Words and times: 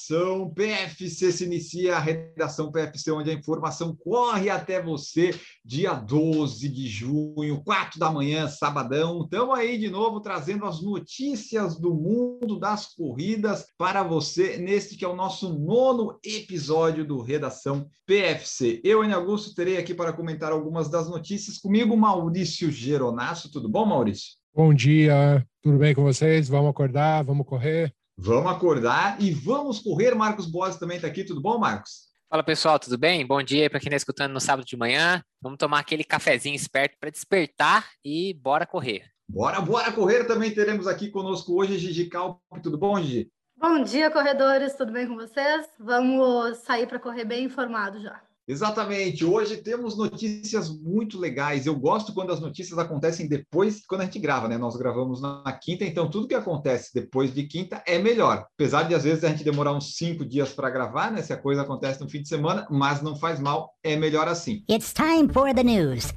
Redação 0.00 0.50
PFC 0.50 1.30
se 1.30 1.44
inicia, 1.44 1.96
a 1.96 2.00
Redação 2.00 2.72
PFC, 2.72 3.10
onde 3.12 3.30
a 3.30 3.34
informação 3.34 3.94
corre 3.94 4.48
até 4.48 4.80
você, 4.80 5.38
dia 5.62 5.92
12 5.92 6.68
de 6.70 6.88
junho, 6.88 7.62
4 7.62 8.00
da 8.00 8.10
manhã, 8.10 8.48
sabadão. 8.48 9.22
Estamos 9.24 9.58
aí 9.58 9.76
de 9.76 9.90
novo 9.90 10.20
trazendo 10.20 10.64
as 10.64 10.80
notícias 10.80 11.78
do 11.78 11.92
mundo 11.92 12.58
das 12.58 12.94
corridas 12.94 13.66
para 13.76 14.02
você, 14.02 14.56
neste 14.56 14.96
que 14.96 15.04
é 15.04 15.08
o 15.08 15.14
nosso 15.14 15.58
nono 15.58 16.18
episódio 16.24 17.06
do 17.06 17.20
Redação 17.20 17.86
PFC. 18.06 18.80
Eu, 18.82 19.04
Enio 19.04 19.16
Augusto, 19.16 19.54
terei 19.54 19.76
aqui 19.76 19.92
para 19.92 20.14
comentar 20.14 20.50
algumas 20.50 20.88
das 20.88 21.10
notícias. 21.10 21.58
Comigo, 21.58 21.94
Maurício 21.94 22.72
Geronasso. 22.72 23.52
Tudo 23.52 23.68
bom, 23.68 23.84
Maurício? 23.84 24.30
Bom 24.54 24.72
dia, 24.72 25.46
tudo 25.62 25.76
bem 25.76 25.94
com 25.94 26.02
vocês? 26.02 26.48
Vamos 26.48 26.70
acordar, 26.70 27.22
vamos 27.22 27.46
correr? 27.46 27.94
Vamos 28.22 28.52
acordar 28.52 29.16
e 29.18 29.32
vamos 29.32 29.78
correr. 29.78 30.14
Marcos 30.14 30.44
Boas 30.44 30.76
também 30.76 30.96
está 30.96 31.08
aqui. 31.08 31.24
Tudo 31.24 31.40
bom, 31.40 31.58
Marcos? 31.58 32.10
Fala 32.28 32.42
pessoal, 32.42 32.78
tudo 32.78 32.98
bem? 32.98 33.26
Bom 33.26 33.42
dia 33.42 33.70
para 33.70 33.80
quem 33.80 33.88
está 33.88 33.96
escutando 33.96 34.32
no 34.32 34.40
sábado 34.40 34.66
de 34.66 34.76
manhã. 34.76 35.22
Vamos 35.40 35.56
tomar 35.56 35.78
aquele 35.78 36.04
cafezinho 36.04 36.54
esperto 36.54 36.98
para 37.00 37.08
despertar 37.08 37.88
e 38.04 38.34
bora 38.34 38.66
correr. 38.66 39.10
Bora, 39.26 39.58
bora 39.62 39.90
correr. 39.90 40.24
Também 40.24 40.52
teremos 40.52 40.86
aqui 40.86 41.08
conosco 41.08 41.58
hoje 41.58 41.78
Gigi 41.78 42.10
Calp. 42.10 42.42
Tudo 42.62 42.76
bom, 42.76 43.00
Gigi? 43.00 43.32
Bom 43.56 43.82
dia, 43.82 44.10
corredores. 44.10 44.74
Tudo 44.74 44.92
bem 44.92 45.08
com 45.08 45.14
vocês? 45.14 45.66
Vamos 45.78 46.58
sair 46.58 46.86
para 46.86 46.98
correr 46.98 47.24
bem 47.24 47.44
informado 47.44 48.02
já. 48.02 48.20
Exatamente. 48.50 49.24
Hoje 49.24 49.58
temos 49.58 49.96
notícias 49.96 50.68
muito 50.68 51.16
legais. 51.16 51.66
Eu 51.66 51.76
gosto 51.76 52.12
quando 52.12 52.32
as 52.32 52.40
notícias 52.40 52.76
acontecem 52.80 53.28
depois, 53.28 53.86
quando 53.86 54.00
a 54.00 54.04
gente 54.04 54.18
grava, 54.18 54.48
né? 54.48 54.58
Nós 54.58 54.74
gravamos 54.74 55.22
na 55.22 55.52
quinta, 55.52 55.84
então 55.84 56.10
tudo 56.10 56.26
que 56.26 56.34
acontece 56.34 56.92
depois 56.92 57.32
de 57.32 57.44
quinta 57.44 57.80
é 57.86 57.96
melhor. 58.00 58.44
Apesar 58.54 58.82
de 58.82 58.94
às 58.96 59.04
vezes 59.04 59.22
a 59.22 59.28
gente 59.28 59.44
demorar 59.44 59.72
uns 59.72 59.94
cinco 59.94 60.24
dias 60.24 60.52
para 60.52 60.68
gravar, 60.68 61.12
né? 61.12 61.22
Se 61.22 61.32
a 61.32 61.36
coisa 61.36 61.62
acontece 61.62 62.00
no 62.00 62.08
fim 62.08 62.22
de 62.22 62.28
semana, 62.28 62.66
mas 62.68 63.00
não 63.00 63.14
faz 63.14 63.38
mal, 63.38 63.72
é 63.84 63.94
melhor 63.94 64.26
assim. 64.26 64.64
It's 64.68 64.92
time 64.92 65.32
for 65.32 65.54
the 65.54 65.62
news. 65.62 66.12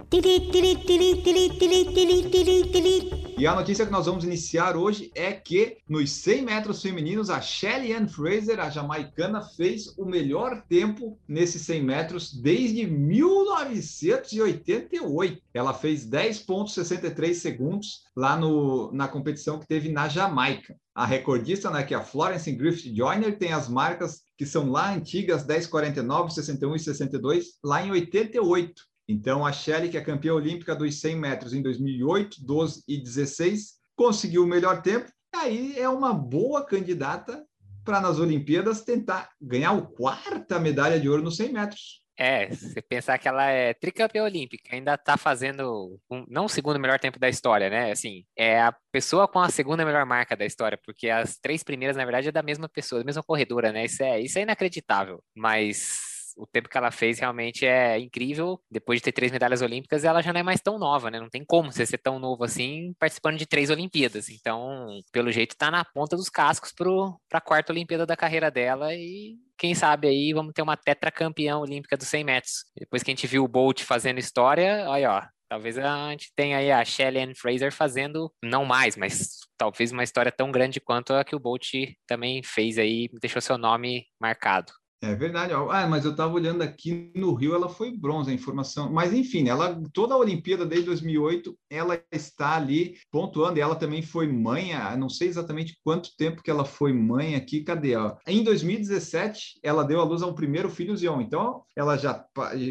E 3.37 3.47
a 3.47 3.55
notícia 3.55 3.85
que 3.85 3.91
nós 3.91 4.05
vamos 4.05 4.23
iniciar 4.23 4.75
hoje 4.75 5.11
é 5.13 5.31
que 5.31 5.77
nos 5.87 6.11
100 6.11 6.41
metros 6.43 6.81
femininos, 6.81 7.29
a 7.29 7.41
Shelly 7.41 7.93
Ann 7.93 8.07
Fraser, 8.07 8.59
a 8.59 8.69
jamaicana, 8.69 9.41
fez 9.41 9.93
o 9.97 10.05
melhor 10.05 10.63
tempo 10.69 11.17
nesses 11.27 11.63
100 11.63 11.83
metros 11.83 12.22
desde 12.31 12.85
1988. 12.85 15.41
Ela 15.53 15.73
fez 15.73 16.07
10,63 16.07 17.33
segundos 17.33 18.03
lá 18.15 18.37
no, 18.37 18.91
na 18.93 19.07
competição 19.07 19.59
que 19.59 19.67
teve 19.67 19.89
na 19.89 20.07
Jamaica. 20.07 20.77
A 20.93 21.03
recordista, 21.05 21.71
né, 21.71 21.83
que 21.83 21.93
é 21.93 21.97
a 21.97 22.03
Florence 22.03 22.49
Griffith 22.51 22.95
Joyner, 22.95 23.37
tem 23.37 23.51
as 23.51 23.67
marcas 23.67 24.21
que 24.37 24.45
são 24.45 24.69
lá 24.69 24.93
antigas, 24.93 25.45
10,49, 25.45 26.29
61 26.29 26.75
e 26.75 26.79
62, 26.79 27.45
lá 27.63 27.85
em 27.85 27.91
88. 27.91 28.81
Então, 29.07 29.45
a 29.45 29.51
Shelley, 29.51 29.89
que 29.89 29.97
é 29.97 30.01
campeã 30.01 30.33
olímpica 30.33 30.75
dos 30.75 31.01
100 31.01 31.17
metros 31.17 31.53
em 31.53 31.61
2008, 31.61 32.37
12 32.45 32.83
e 32.87 32.97
16, 32.97 33.73
conseguiu 33.95 34.43
o 34.43 34.47
melhor 34.47 34.81
tempo. 34.81 35.11
Aí 35.35 35.77
é 35.77 35.89
uma 35.89 36.13
boa 36.13 36.65
candidata 36.65 37.43
para 37.83 37.99
nas 37.99 38.19
Olimpíadas 38.19 38.81
tentar 38.81 39.29
ganhar 39.41 39.73
o 39.73 39.87
quarta 39.87 40.59
medalha 40.59 40.99
de 40.99 41.09
ouro 41.09 41.23
nos 41.23 41.35
100 41.35 41.51
metros. 41.51 42.02
É, 42.17 42.47
você 42.47 42.81
pensar 42.81 43.17
que 43.17 43.27
ela 43.27 43.49
é 43.49 43.73
tricampeã 43.73 44.23
olímpica, 44.23 44.75
ainda 44.75 44.97
tá 44.97 45.17
fazendo 45.17 45.99
um, 46.09 46.25
não 46.29 46.45
o 46.45 46.49
segundo 46.49 46.79
melhor 46.79 46.99
tempo 46.99 47.19
da 47.19 47.27
história, 47.27 47.69
né? 47.69 47.91
Assim, 47.91 48.23
é 48.37 48.61
a 48.61 48.75
pessoa 48.91 49.27
com 49.27 49.39
a 49.39 49.49
segunda 49.49 49.85
melhor 49.85 50.05
marca 50.05 50.35
da 50.35 50.45
história, 50.45 50.77
porque 50.85 51.09
as 51.09 51.37
três 51.37 51.63
primeiras, 51.63 51.97
na 51.97 52.05
verdade, 52.05 52.29
é 52.29 52.31
da 52.31 52.43
mesma 52.43 52.69
pessoa, 52.69 52.99
da 53.01 53.05
mesma 53.05 53.23
corredora, 53.23 53.71
né? 53.71 53.85
Isso 53.85 54.03
é, 54.03 54.19
isso 54.21 54.37
é 54.37 54.43
inacreditável. 54.43 55.23
Mas 55.35 56.12
o 56.37 56.45
tempo 56.47 56.69
que 56.69 56.77
ela 56.77 56.91
fez 56.91 57.19
realmente 57.19 57.65
é 57.65 57.99
incrível. 57.99 58.59
Depois 58.69 58.99
de 58.99 59.03
ter 59.03 59.11
três 59.11 59.31
medalhas 59.31 59.61
olímpicas, 59.61 60.03
ela 60.03 60.21
já 60.21 60.31
não 60.33 60.39
é 60.39 60.43
mais 60.43 60.61
tão 60.61 60.77
nova, 60.77 61.09
né? 61.09 61.19
Não 61.19 61.29
tem 61.29 61.43
como 61.45 61.71
você 61.71 61.85
ser 61.85 61.97
tão 61.97 62.19
novo 62.19 62.43
assim 62.43 62.93
participando 62.99 63.37
de 63.37 63.45
três 63.45 63.69
Olimpíadas. 63.69 64.29
Então, 64.29 64.99
pelo 65.11 65.31
jeito, 65.31 65.55
tá 65.55 65.69
na 65.71 65.83
ponta 65.85 66.15
dos 66.15 66.29
cascos 66.29 66.71
para 66.71 67.37
a 67.37 67.41
quarta 67.41 67.71
Olimpíada 67.71 68.05
da 68.05 68.17
carreira 68.17 68.49
dela 68.51 68.93
e 68.93 69.35
quem 69.57 69.73
sabe 69.75 70.07
aí 70.07 70.33
vamos 70.33 70.53
ter 70.53 70.61
uma 70.61 70.75
tetracampeã 70.75 71.57
olímpica 71.57 71.95
dos 71.95 72.07
100 72.07 72.23
metros. 72.23 72.65
Depois 72.77 73.03
que 73.03 73.11
a 73.11 73.13
gente 73.13 73.27
viu 73.27 73.43
o 73.43 73.47
Bolt 73.47 73.83
fazendo 73.83 74.19
história, 74.19 74.91
aí 74.91 75.05
ó, 75.05 75.21
talvez 75.47 75.77
a 75.77 76.09
gente 76.11 76.31
tenha 76.35 76.57
aí 76.57 76.71
a 76.71 76.83
Shelly 76.83 77.19
Ann 77.19 77.33
Fraser 77.35 77.71
fazendo, 77.71 78.33
não 78.43 78.65
mais, 78.65 78.97
mas 78.97 79.37
talvez 79.57 79.91
uma 79.91 80.03
história 80.03 80.31
tão 80.31 80.51
grande 80.51 80.81
quanto 80.81 81.13
a 81.13 81.23
que 81.23 81.35
o 81.35 81.39
Bolt 81.39 81.73
também 82.07 82.41
fez 82.43 82.77
aí, 82.77 83.07
deixou 83.21 83.41
seu 83.41 83.57
nome 83.57 84.05
marcado. 84.19 84.73
É 85.03 85.13
verdade. 85.13 85.51
Ah, 85.53 85.85
mas 85.85 86.05
eu 86.05 86.11
estava 86.11 86.33
olhando 86.33 86.61
aqui 86.61 87.11
no 87.13 87.33
Rio, 87.33 87.53
ela 87.53 87.67
foi 87.67 87.91
bronze, 87.91 88.31
a 88.31 88.33
informação. 88.33 88.89
Mas 88.89 89.11
enfim, 89.11 89.49
ela 89.49 89.77
toda 89.91 90.13
a 90.13 90.17
Olimpíada 90.17 90.65
desde 90.65 90.85
2008, 90.85 91.53
ela 91.69 92.01
está 92.09 92.55
ali 92.55 92.95
pontuando. 93.11 93.59
E 93.59 93.61
ela 93.61 93.75
também 93.75 94.01
foi 94.01 94.27
mãe, 94.31 94.71
não 94.97 95.09
sei 95.09 95.27
exatamente 95.27 95.77
quanto 95.83 96.15
tempo 96.15 96.41
que 96.41 96.49
ela 96.49 96.63
foi 96.63 96.93
mãe 96.93 97.35
aqui. 97.35 97.65
Cadê 97.65 97.91
ela? 97.91 98.17
Em 98.25 98.45
2017, 98.45 99.59
ela 99.61 99.83
deu 99.83 99.99
à 99.99 100.05
luz 100.05 100.21
ao 100.21 100.33
primeiro 100.33 100.69
filho 100.69 100.95
Zion. 100.95 101.19
Então, 101.19 101.63
ela 101.75 101.97
já 101.97 102.25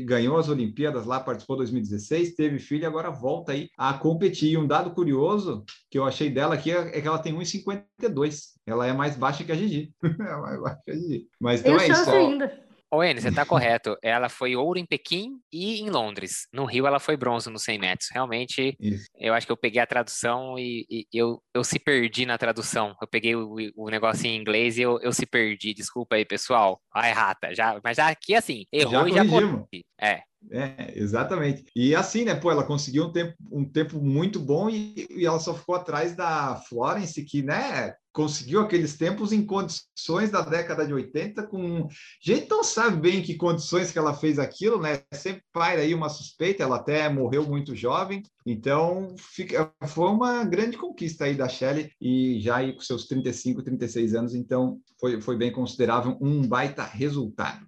ganhou 0.06 0.38
as 0.38 0.48
Olimpíadas 0.48 1.04
lá, 1.04 1.20
participou 1.20 1.58
2016, 1.58 2.34
teve 2.34 2.58
filho 2.58 2.86
agora 2.86 3.10
volta 3.10 3.52
aí 3.52 3.68
a 3.76 3.92
competir. 3.92 4.52
E 4.52 4.56
um 4.56 4.66
dado 4.66 4.92
curioso 4.92 5.66
que 5.92 5.98
eu 5.98 6.06
achei 6.06 6.30
dela 6.30 6.54
aqui 6.54 6.70
é 6.70 7.02
que 7.02 7.06
ela 7.06 7.18
tem 7.18 7.38
1,52. 7.38 8.54
Ela 8.66 8.86
é 8.86 8.94
mais 8.94 9.14
baixa 9.14 9.44
que 9.44 9.52
a 9.52 9.54
Gigi. 9.54 9.92
é 10.02 10.36
mais 10.40 10.58
baixa 10.58 10.80
que 10.82 10.90
a 10.90 10.94
Gigi. 10.94 11.28
Mas 11.38 11.60
então 11.60 11.76
Tem 11.76 11.86
é 11.86 11.92
isso. 11.92 12.10
ainda. 12.10 12.64
Ô, 12.94 13.02
Enio, 13.02 13.22
você 13.22 13.28
está 13.28 13.46
correto. 13.46 13.96
Ela 14.02 14.28
foi 14.28 14.54
ouro 14.54 14.78
em 14.78 14.84
Pequim 14.84 15.40
e 15.50 15.80
em 15.80 15.88
Londres. 15.88 16.46
No 16.52 16.66
Rio, 16.66 16.86
ela 16.86 17.00
foi 17.00 17.16
bronze 17.16 17.48
nos 17.48 17.62
100 17.62 17.78
metros. 17.78 18.10
Realmente, 18.12 18.76
Isso. 18.78 19.06
eu 19.18 19.32
acho 19.32 19.46
que 19.46 19.52
eu 19.52 19.56
peguei 19.56 19.80
a 19.80 19.86
tradução 19.86 20.58
e, 20.58 20.86
e 20.90 21.06
eu, 21.10 21.42
eu 21.54 21.64
se 21.64 21.78
perdi 21.78 22.26
na 22.26 22.36
tradução. 22.36 22.94
Eu 23.00 23.08
peguei 23.08 23.34
o, 23.34 23.56
o 23.74 23.88
negócio 23.88 24.26
em 24.26 24.36
inglês 24.36 24.76
e 24.76 24.82
eu, 24.82 25.00
eu 25.00 25.10
se 25.10 25.24
perdi. 25.24 25.72
Desculpa 25.72 26.16
aí, 26.16 26.24
pessoal. 26.26 26.82
Ai, 26.94 27.12
rata. 27.12 27.54
Já, 27.54 27.80
mas 27.82 27.96
já 27.96 28.08
aqui, 28.08 28.34
assim, 28.34 28.66
errou 28.70 29.08
Já 29.08 29.08
e 29.08 29.12
já 29.14 29.24
corrigi. 29.26 29.84
É. 29.98 30.20
É, 30.50 30.92
exatamente. 30.98 31.64
E 31.74 31.94
assim, 31.94 32.24
né, 32.24 32.34
pô, 32.34 32.50
ela 32.50 32.64
conseguiu 32.64 33.04
um 33.04 33.12
tempo, 33.12 33.34
um 33.50 33.64
tempo 33.64 34.02
muito 34.02 34.38
bom 34.38 34.68
e, 34.68 35.06
e 35.08 35.24
ela 35.24 35.38
só 35.38 35.54
ficou 35.54 35.76
atrás 35.76 36.14
da 36.14 36.56
Florence, 36.68 37.24
que, 37.24 37.42
né, 37.42 37.94
conseguiu 38.12 38.60
aqueles 38.60 38.96
tempos 38.96 39.32
em 39.32 39.44
condições 39.44 40.30
da 40.30 40.42
década 40.42 40.86
de 40.86 40.92
80, 40.92 41.44
com 41.44 41.88
gente 42.20 42.48
não 42.48 42.62
sabe 42.62 42.96
bem 42.96 43.18
em 43.18 43.22
que 43.22 43.34
condições 43.34 43.90
que 43.90 43.98
ela 43.98 44.14
fez 44.14 44.38
aquilo, 44.38 44.80
né? 44.80 45.00
Sempre 45.12 45.42
paira 45.52 45.82
aí 45.82 45.94
uma 45.94 46.08
suspeita, 46.08 46.62
ela 46.62 46.76
até 46.76 47.08
morreu 47.08 47.44
muito 47.44 47.74
jovem, 47.74 48.22
então 48.46 49.14
fica, 49.18 49.72
foi 49.86 50.08
uma 50.08 50.44
grande 50.44 50.76
conquista 50.76 51.24
aí 51.24 51.34
da 51.34 51.48
Shelley, 51.48 51.90
e 52.00 52.40
já 52.40 52.56
aí 52.56 52.74
com 52.74 52.80
seus 52.80 53.06
35, 53.06 53.62
36 53.62 54.14
anos, 54.14 54.34
então 54.34 54.78
foi, 55.00 55.20
foi 55.20 55.36
bem 55.36 55.50
considerável, 55.50 56.16
um 56.20 56.46
baita 56.46 56.84
resultado. 56.84 57.66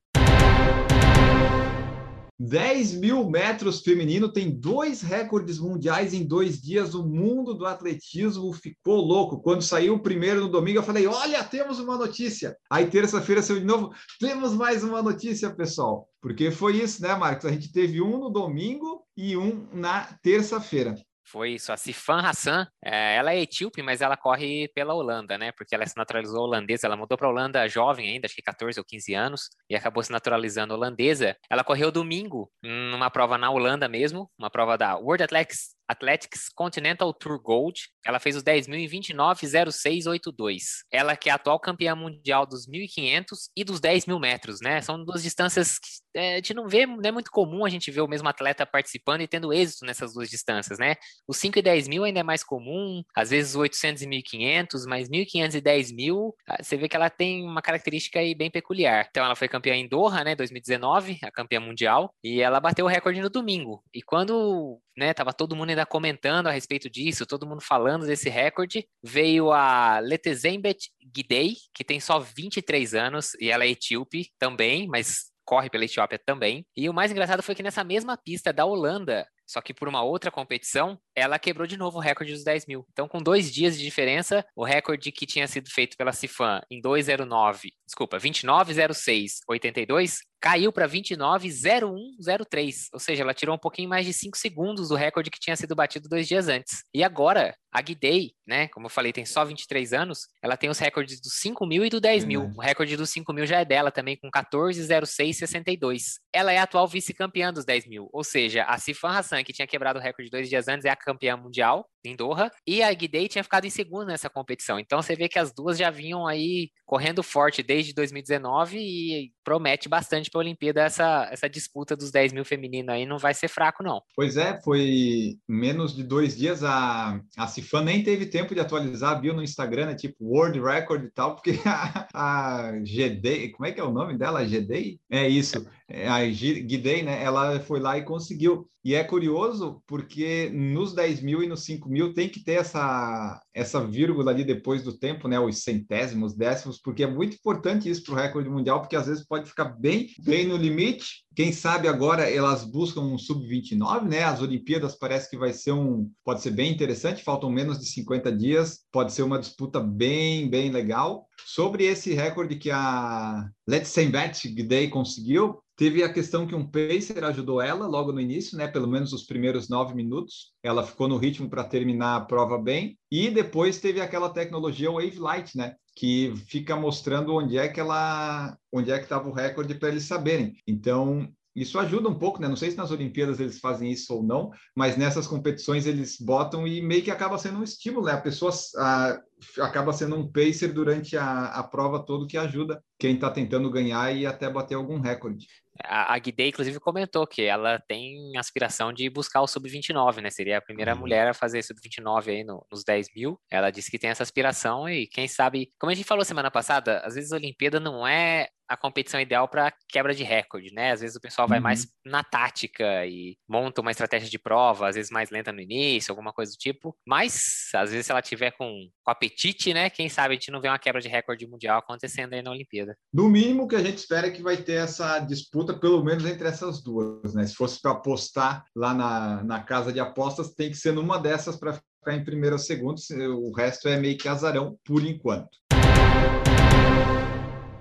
10 2.38 2.94
mil 2.94 3.30
metros 3.30 3.80
feminino 3.80 4.32
tem 4.32 4.50
dois 4.50 5.02
recordes 5.02 5.58
mundiais 5.58 6.12
em 6.12 6.26
dois 6.26 6.60
dias. 6.60 6.94
O 6.94 7.06
mundo 7.06 7.54
do 7.54 7.64
atletismo 7.64 8.52
ficou 8.52 8.96
louco. 8.96 9.40
Quando 9.40 9.62
saiu 9.62 9.94
o 9.94 10.02
primeiro 10.02 10.40
no 10.40 10.48
domingo, 10.48 10.78
eu 10.78 10.82
falei: 10.82 11.06
Olha, 11.06 11.44
temos 11.44 11.78
uma 11.78 11.96
notícia. 11.96 12.56
Aí, 12.68 12.86
terça-feira, 12.86 13.40
saiu 13.40 13.60
de 13.60 13.66
novo: 13.66 13.92
Temos 14.18 14.52
mais 14.52 14.82
uma 14.82 15.00
notícia, 15.00 15.54
pessoal. 15.54 16.08
Porque 16.20 16.50
foi 16.50 16.82
isso, 16.82 17.02
né, 17.02 17.14
Marcos? 17.14 17.44
A 17.44 17.52
gente 17.52 17.72
teve 17.72 18.00
um 18.00 18.18
no 18.18 18.30
domingo 18.30 19.04
e 19.16 19.36
um 19.36 19.68
na 19.72 20.04
terça-feira. 20.22 20.96
Foi 21.26 21.52
isso. 21.52 21.72
A 21.72 21.76
Sifan 21.76 22.20
Hassan, 22.20 22.66
é, 22.84 23.16
ela 23.16 23.32
é 23.32 23.40
etíope, 23.40 23.82
mas 23.82 24.00
ela 24.00 24.16
corre 24.16 24.68
pela 24.74 24.94
Holanda, 24.94 25.38
né? 25.38 25.52
Porque 25.52 25.74
ela 25.74 25.86
se 25.86 25.96
naturalizou 25.96 26.42
holandesa. 26.42 26.86
Ela 26.86 26.96
mudou 26.96 27.16
para 27.16 27.26
a 27.26 27.30
Holanda 27.30 27.68
jovem 27.68 28.10
ainda, 28.10 28.26
acho 28.26 28.34
que 28.34 28.42
14 28.42 28.78
ou 28.78 28.84
15 28.84 29.14
anos, 29.14 29.48
e 29.68 29.74
acabou 29.74 30.02
se 30.02 30.12
naturalizando 30.12 30.74
holandesa. 30.74 31.36
Ela 31.50 31.64
correu 31.64 31.90
domingo 31.90 32.50
numa 32.62 33.10
prova 33.10 33.38
na 33.38 33.50
Holanda 33.50 33.88
mesmo, 33.88 34.30
uma 34.38 34.50
prova 34.50 34.76
da 34.76 34.96
World 34.96 35.24
Athletics 35.24 35.74
Athletics 35.88 36.48
Continental 36.54 37.12
Tour 37.12 37.40
Gold. 37.40 37.80
Ela 38.04 38.18
fez 38.18 38.36
os 38.36 38.42
10 38.42 38.68
mil 38.68 38.78
em 38.78 38.88
29,0682. 38.88 40.62
Ela 40.90 41.16
que 41.16 41.28
é 41.30 41.32
atual 41.32 41.58
campeã 41.60 41.94
mundial 41.94 42.46
dos 42.46 42.66
1.500 42.68 43.24
e 43.56 43.64
dos 43.64 43.80
10 43.80 44.06
mil 44.06 44.18
metros, 44.18 44.60
né? 44.60 44.80
São 44.80 45.02
duas 45.04 45.22
distâncias 45.22 45.78
que 45.78 45.88
é, 46.14 46.34
a 46.34 46.36
gente 46.36 46.54
não 46.54 46.68
vê, 46.68 46.86
não 46.86 47.00
é 47.02 47.10
muito 47.10 47.30
comum 47.30 47.64
a 47.64 47.68
gente 47.68 47.90
ver 47.90 48.00
o 48.00 48.08
mesmo 48.08 48.28
atleta 48.28 48.64
participando 48.64 49.22
e 49.22 49.28
tendo 49.28 49.52
êxito 49.52 49.84
nessas 49.84 50.14
duas 50.14 50.30
distâncias, 50.30 50.78
né? 50.78 50.94
Os 51.26 51.36
5 51.38 51.58
e 51.58 51.62
10 51.62 51.88
mil 51.88 52.04
ainda 52.04 52.20
é 52.20 52.22
mais 52.22 52.44
comum, 52.44 53.02
às 53.14 53.30
vezes 53.30 53.56
800 53.56 54.02
e 54.02 54.06
1.500, 54.06 54.86
mas 54.86 55.08
1.500 55.08 55.54
e 55.54 55.60
10 55.60 55.92
mil, 55.92 56.34
ah, 56.48 56.62
você 56.62 56.76
vê 56.76 56.88
que 56.88 56.96
ela 56.96 57.10
tem 57.10 57.44
uma 57.44 57.60
característica 57.60 58.20
aí 58.20 58.34
bem 58.34 58.50
peculiar. 58.50 59.06
Então 59.10 59.24
ela 59.24 59.34
foi 59.34 59.48
campeã 59.48 59.74
em 59.74 59.88
Doha, 59.88 60.22
né, 60.22 60.36
2019, 60.36 61.18
a 61.22 61.30
campeã 61.30 61.60
mundial, 61.60 62.14
e 62.22 62.40
ela 62.40 62.60
bateu 62.60 62.86
o 62.86 62.88
recorde 62.88 63.20
no 63.20 63.30
domingo. 63.30 63.82
E 63.92 64.00
quando 64.02 64.80
né? 64.96 65.14
Tava 65.14 65.32
todo 65.32 65.56
mundo 65.56 65.70
ainda 65.70 65.86
comentando 65.86 66.46
a 66.46 66.52
respeito 66.52 66.90
disso, 66.90 67.26
todo 67.26 67.46
mundo 67.46 67.60
falando 67.60 68.06
desse 68.06 68.28
recorde. 68.28 68.86
Veio 69.02 69.52
a 69.52 69.98
Letezembet 69.98 70.90
Gidey, 71.14 71.56
que 71.74 71.84
tem 71.84 72.00
só 72.00 72.18
23 72.18 72.94
anos, 72.94 73.34
e 73.40 73.50
ela 73.50 73.64
é 73.64 73.68
etíope 73.68 74.30
também, 74.38 74.86
mas 74.88 75.32
corre 75.44 75.70
pela 75.70 75.84
Etiópia 75.84 76.18
também. 76.18 76.66
E 76.76 76.88
o 76.88 76.94
mais 76.94 77.12
engraçado 77.12 77.42
foi 77.42 77.54
que 77.54 77.62
nessa 77.62 77.84
mesma 77.84 78.16
pista 78.16 78.52
da 78.52 78.64
Holanda, 78.64 79.26
só 79.46 79.60
que 79.60 79.74
por 79.74 79.88
uma 79.88 80.02
outra 80.02 80.30
competição, 80.30 80.98
ela 81.14 81.38
quebrou 81.38 81.66
de 81.66 81.76
novo 81.76 81.98
o 81.98 82.00
recorde 82.00 82.32
dos 82.32 82.42
10 82.42 82.66
mil. 82.66 82.86
Então, 82.90 83.06
com 83.06 83.22
dois 83.22 83.52
dias 83.52 83.76
de 83.76 83.84
diferença, 83.84 84.44
o 84.56 84.64
recorde 84.64 85.12
que 85.12 85.26
tinha 85.26 85.46
sido 85.46 85.70
feito 85.70 85.96
pela 85.96 86.12
Cifan 86.12 86.62
em 86.70 86.80
209, 86.80 87.72
desculpa, 87.86 88.18
29,06,82, 88.18 90.18
caiu 90.44 90.70
para 90.70 90.86
29,01,03. 90.86 92.88
Ou 92.92 93.00
seja, 93.00 93.22
ela 93.22 93.32
tirou 93.32 93.54
um 93.54 93.58
pouquinho 93.58 93.88
mais 93.88 94.04
de 94.04 94.12
5 94.12 94.36
segundos 94.36 94.90
do 94.90 94.94
recorde 94.94 95.30
que 95.30 95.40
tinha 95.40 95.56
sido 95.56 95.74
batido 95.74 96.06
dois 96.06 96.28
dias 96.28 96.48
antes. 96.48 96.84
E 96.92 97.02
agora, 97.02 97.56
a 97.72 97.80
Guidei, 97.80 98.32
né, 98.46 98.68
como 98.68 98.84
eu 98.84 98.90
falei, 98.90 99.10
tem 99.10 99.24
só 99.24 99.42
23 99.42 99.94
anos, 99.94 100.28
ela 100.42 100.54
tem 100.54 100.68
os 100.68 100.78
recordes 100.78 101.18
dos 101.18 101.40
5 101.40 101.66
mil 101.66 101.82
e 101.82 101.88
do 101.88 101.98
10 101.98 102.26
mil. 102.26 102.52
O 102.54 102.60
recorde 102.60 102.94
dos 102.94 103.08
5 103.08 103.32
mil 103.32 103.46
já 103.46 103.60
é 103.60 103.64
dela 103.64 103.90
também, 103.90 104.18
com 104.18 104.30
14,06,62. 104.30 106.18
Ela 106.30 106.52
é 106.52 106.58
a 106.58 106.64
atual 106.64 106.86
vice-campeã 106.86 107.50
dos 107.50 107.64
10 107.64 107.88
mil. 107.88 108.10
Ou 108.12 108.22
seja, 108.22 108.64
a 108.64 108.76
Sifan 108.76 109.08
Hassan, 109.08 109.42
que 109.42 109.54
tinha 109.54 109.66
quebrado 109.66 109.98
o 109.98 110.02
recorde 110.02 110.30
dois 110.30 110.50
dias 110.50 110.68
antes, 110.68 110.84
é 110.84 110.90
a 110.90 110.96
campeã 110.96 111.38
mundial 111.38 111.88
em 112.04 112.14
Doha, 112.14 112.50
e 112.66 112.82
a 112.82 112.92
Guidei 112.92 113.28
tinha 113.28 113.42
ficado 113.42 113.64
em 113.64 113.70
segundo 113.70 114.08
nessa 114.08 114.28
competição. 114.28 114.78
Então 114.78 115.00
você 115.00 115.16
vê 115.16 115.26
que 115.26 115.38
as 115.38 115.54
duas 115.54 115.78
já 115.78 115.90
vinham 115.90 116.26
aí 116.26 116.68
correndo 116.84 117.22
forte 117.22 117.62
desde 117.62 117.94
2019 117.94 118.78
e 118.78 119.32
promete 119.42 119.88
bastante 119.88 120.30
para 120.34 120.40
a 120.40 120.44
Olimpíada 120.44 120.82
essa, 120.82 121.28
essa 121.30 121.48
disputa 121.48 121.96
dos 121.96 122.10
10 122.10 122.32
mil 122.32 122.44
feminino 122.44 122.90
aí, 122.90 123.06
não 123.06 123.18
vai 123.18 123.32
ser 123.32 123.46
fraco, 123.46 123.84
não. 123.84 124.02
Pois 124.16 124.36
é, 124.36 124.60
foi 124.60 125.38
menos 125.48 125.94
de 125.94 126.02
dois 126.02 126.36
dias, 126.36 126.64
a, 126.64 127.20
a 127.36 127.46
Cifan 127.46 127.84
nem 127.84 128.02
teve 128.02 128.26
tempo 128.26 128.52
de 128.52 128.60
atualizar, 128.60 129.20
viu 129.20 129.32
no 129.32 129.42
Instagram, 129.42 129.86
né, 129.86 129.94
tipo 129.94 130.16
World 130.20 130.60
Record 130.60 131.04
e 131.04 131.10
tal, 131.10 131.36
porque 131.36 131.52
a, 131.64 132.08
a 132.12 132.72
GD, 132.80 133.50
como 133.50 133.66
é 133.66 133.72
que 133.72 133.80
é 133.80 133.84
o 133.84 133.92
nome 133.92 134.18
dela? 134.18 134.44
GD? 134.44 134.98
É 135.08 135.28
isso, 135.28 135.64
a 135.88 136.24
Guidei, 136.24 137.02
né, 137.02 137.22
ela 137.22 137.60
foi 137.60 137.78
lá 137.78 137.98
e 137.98 138.04
conseguiu. 138.04 138.68
E 138.84 138.94
é 138.94 139.02
curioso 139.02 139.82
porque 139.86 140.50
nos 140.50 140.94
10 140.94 141.22
mil 141.22 141.42
e 141.42 141.46
nos 141.46 141.64
5 141.64 141.88
mil 141.88 142.12
tem 142.12 142.28
que 142.28 142.44
ter 142.44 142.54
essa, 142.54 143.40
essa 143.54 143.86
vírgula 143.86 144.30
ali 144.30 144.44
depois 144.44 144.82
do 144.82 144.98
tempo, 144.98 145.26
né? 145.26 145.40
Os 145.40 145.62
centésimos, 145.62 146.34
décimos, 146.34 146.78
porque 146.80 147.02
é 147.02 147.06
muito 147.06 147.34
importante 147.34 147.88
isso 147.88 148.04
para 148.04 148.12
o 148.12 148.16
recorde 148.16 148.50
mundial, 148.50 148.80
porque 148.80 148.96
às 148.96 149.06
vezes 149.06 149.26
pode 149.26 149.48
ficar 149.48 149.64
bem, 149.64 150.08
bem 150.22 150.46
no 150.46 150.56
limite. 150.56 151.23
Quem 151.34 151.52
sabe 151.52 151.88
agora 151.88 152.30
elas 152.30 152.64
buscam 152.64 153.00
um 153.00 153.18
sub-29, 153.18 154.08
né? 154.08 154.22
As 154.22 154.40
Olimpíadas 154.40 154.94
parece 154.94 155.28
que 155.28 155.36
vai 155.36 155.52
ser 155.52 155.72
um. 155.72 156.10
Pode 156.24 156.40
ser 156.40 156.50
bem 156.50 156.72
interessante, 156.72 157.24
faltam 157.24 157.50
menos 157.50 157.78
de 157.78 157.86
50 157.86 158.30
dias, 158.30 158.80
pode 158.92 159.12
ser 159.12 159.22
uma 159.22 159.38
disputa 159.38 159.80
bem, 159.80 160.48
bem 160.48 160.70
legal. 160.70 161.26
Sobre 161.44 161.84
esse 161.84 162.14
recorde 162.14 162.56
que 162.56 162.70
a 162.70 163.48
Let's 163.66 163.88
Say 163.88 164.10
Day 164.10 164.88
conseguiu, 164.88 165.58
Teve 165.76 166.04
a 166.04 166.12
questão 166.12 166.46
que 166.46 166.54
um 166.54 166.64
pacer 166.64 167.24
ajudou 167.24 167.60
ela 167.60 167.88
logo 167.88 168.12
no 168.12 168.20
início, 168.20 168.56
né? 168.56 168.68
Pelo 168.68 168.86
menos 168.86 169.12
os 169.12 169.24
primeiros 169.24 169.68
nove 169.68 169.92
minutos. 169.92 170.52
Ela 170.62 170.86
ficou 170.86 171.08
no 171.08 171.16
ritmo 171.16 171.50
para 171.50 171.64
terminar 171.64 172.14
a 172.14 172.20
prova 172.20 172.56
bem. 172.56 172.96
E 173.10 173.28
depois 173.28 173.80
teve 173.80 174.00
aquela 174.00 174.30
tecnologia 174.30 174.92
Wave 174.92 175.18
Light, 175.18 175.56
né? 175.56 175.74
Que 175.94 176.34
fica 176.48 176.74
mostrando 176.76 177.34
onde 177.34 177.56
é 177.56 177.68
que 177.68 177.78
ela, 177.78 178.56
onde 178.72 178.90
é 178.90 178.98
que 178.98 179.04
estava 179.04 179.28
o 179.28 179.32
recorde 179.32 179.74
para 179.74 179.88
eles 179.88 180.04
saberem. 180.04 180.56
Então 180.66 181.28
isso 181.54 181.78
ajuda 181.78 182.08
um 182.08 182.18
pouco, 182.18 182.40
né? 182.40 182.48
Não 182.48 182.56
sei 182.56 182.72
se 182.72 182.76
nas 182.76 182.90
Olimpíadas 182.90 183.38
eles 183.38 183.60
fazem 183.60 183.92
isso 183.92 184.12
ou 184.12 184.22
não, 184.24 184.50
mas 184.74 184.96
nessas 184.96 185.26
competições 185.26 185.86
eles 185.86 186.18
botam 186.20 186.66
e 186.66 186.82
meio 186.82 187.02
que 187.02 187.12
acaba 187.12 187.38
sendo 187.38 187.60
um 187.60 187.62
estímulo, 187.62 188.06
né? 188.06 188.12
A 188.12 188.20
pessoa 188.20 188.52
a, 188.76 189.20
acaba 189.60 189.92
sendo 189.92 190.16
um 190.16 190.30
pacer 190.30 190.72
durante 190.72 191.16
a, 191.16 191.46
a 191.46 191.62
prova 191.62 192.04
toda 192.04 192.26
que 192.26 192.36
ajuda 192.36 192.82
quem 192.98 193.14
está 193.14 193.30
tentando 193.30 193.70
ganhar 193.70 194.12
e 194.12 194.26
até 194.26 194.50
bater 194.50 194.74
algum 194.74 194.98
recorde. 194.98 195.46
A, 195.82 196.14
a 196.14 196.18
Guidei, 196.18 196.48
inclusive, 196.48 196.78
comentou 196.78 197.26
que 197.26 197.42
ela 197.42 197.78
tem 197.88 198.36
aspiração 198.36 198.92
de 198.92 199.10
buscar 199.10 199.42
o 199.42 199.46
sub-29, 199.46 200.20
né? 200.20 200.30
Seria 200.30 200.58
a 200.58 200.62
primeira 200.62 200.94
uhum. 200.94 201.00
mulher 201.00 201.28
a 201.28 201.34
fazer 201.34 201.62
sub-29 201.62 202.28
aí 202.28 202.44
no, 202.44 202.64
nos 202.70 202.84
10 202.84 203.08
mil. 203.14 203.40
Ela 203.50 203.70
disse 203.70 203.90
que 203.90 203.98
tem 203.98 204.10
essa 204.10 204.22
aspiração 204.22 204.88
e 204.88 205.06
quem 205.06 205.26
sabe, 205.26 205.72
como 205.78 205.90
a 205.90 205.94
gente 205.94 206.06
falou 206.06 206.24
semana 206.24 206.50
passada, 206.50 207.00
às 207.00 207.14
vezes 207.14 207.32
a 207.32 207.36
Olimpíada 207.36 207.80
não 207.80 208.06
é 208.06 208.48
a 208.68 208.76
competição 208.76 209.20
ideal 209.20 209.48
para 209.48 209.72
quebra 209.88 210.14
de 210.14 210.22
recorde, 210.22 210.72
né? 210.72 210.92
Às 210.92 211.00
vezes 211.00 211.16
o 211.16 211.20
pessoal 211.20 211.46
vai 211.46 211.58
uhum. 211.58 211.64
mais 211.64 211.86
na 212.04 212.22
tática 212.22 213.06
e 213.06 213.36
monta 213.48 213.80
uma 213.80 213.90
estratégia 213.90 214.28
de 214.28 214.38
prova, 214.38 214.88
às 214.88 214.96
vezes 214.96 215.10
mais 215.10 215.30
lenta 215.30 215.52
no 215.52 215.60
início, 215.60 216.12
alguma 216.12 216.32
coisa 216.32 216.52
do 216.52 216.58
tipo. 216.58 216.96
Mas, 217.06 217.68
às 217.74 217.90
vezes, 217.90 218.06
se 218.06 218.12
ela 218.12 218.22
tiver 218.22 218.52
com, 218.52 218.88
com 219.02 219.10
apetite, 219.10 219.74
né? 219.74 219.90
Quem 219.90 220.08
sabe 220.08 220.34
a 220.34 220.36
gente 220.36 220.50
não 220.50 220.60
vê 220.60 220.68
uma 220.68 220.78
quebra 220.78 221.00
de 221.00 221.08
recorde 221.08 221.46
mundial 221.46 221.78
acontecendo 221.78 222.32
aí 222.32 222.42
na 222.42 222.50
Olimpíada. 222.50 222.96
No 223.12 223.28
mínimo, 223.28 223.68
que 223.68 223.76
a 223.76 223.82
gente 223.82 223.98
espera 223.98 224.26
é 224.26 224.30
que 224.30 224.42
vai 224.42 224.56
ter 224.56 224.74
essa 224.74 225.18
disputa, 225.18 225.78
pelo 225.78 226.02
menos 226.02 226.24
entre 226.24 226.48
essas 226.48 226.82
duas, 226.82 227.34
né? 227.34 227.46
Se 227.46 227.54
fosse 227.54 227.80
para 227.80 227.92
apostar 227.92 228.64
lá 228.74 228.94
na, 228.94 229.44
na 229.44 229.62
casa 229.62 229.92
de 229.92 230.00
apostas, 230.00 230.54
tem 230.54 230.70
que 230.70 230.76
ser 230.76 230.92
numa 230.92 231.18
dessas 231.18 231.56
para 231.56 231.74
ficar 231.74 232.14
em 232.14 232.24
primeiro 232.24 232.56
ou 232.56 232.58
segundo, 232.58 233.00
o 233.38 233.52
resto 233.52 233.88
é 233.88 233.98
meio 233.98 234.18
que 234.18 234.28
azarão 234.28 234.78
por 234.84 235.04
enquanto. 235.04 235.58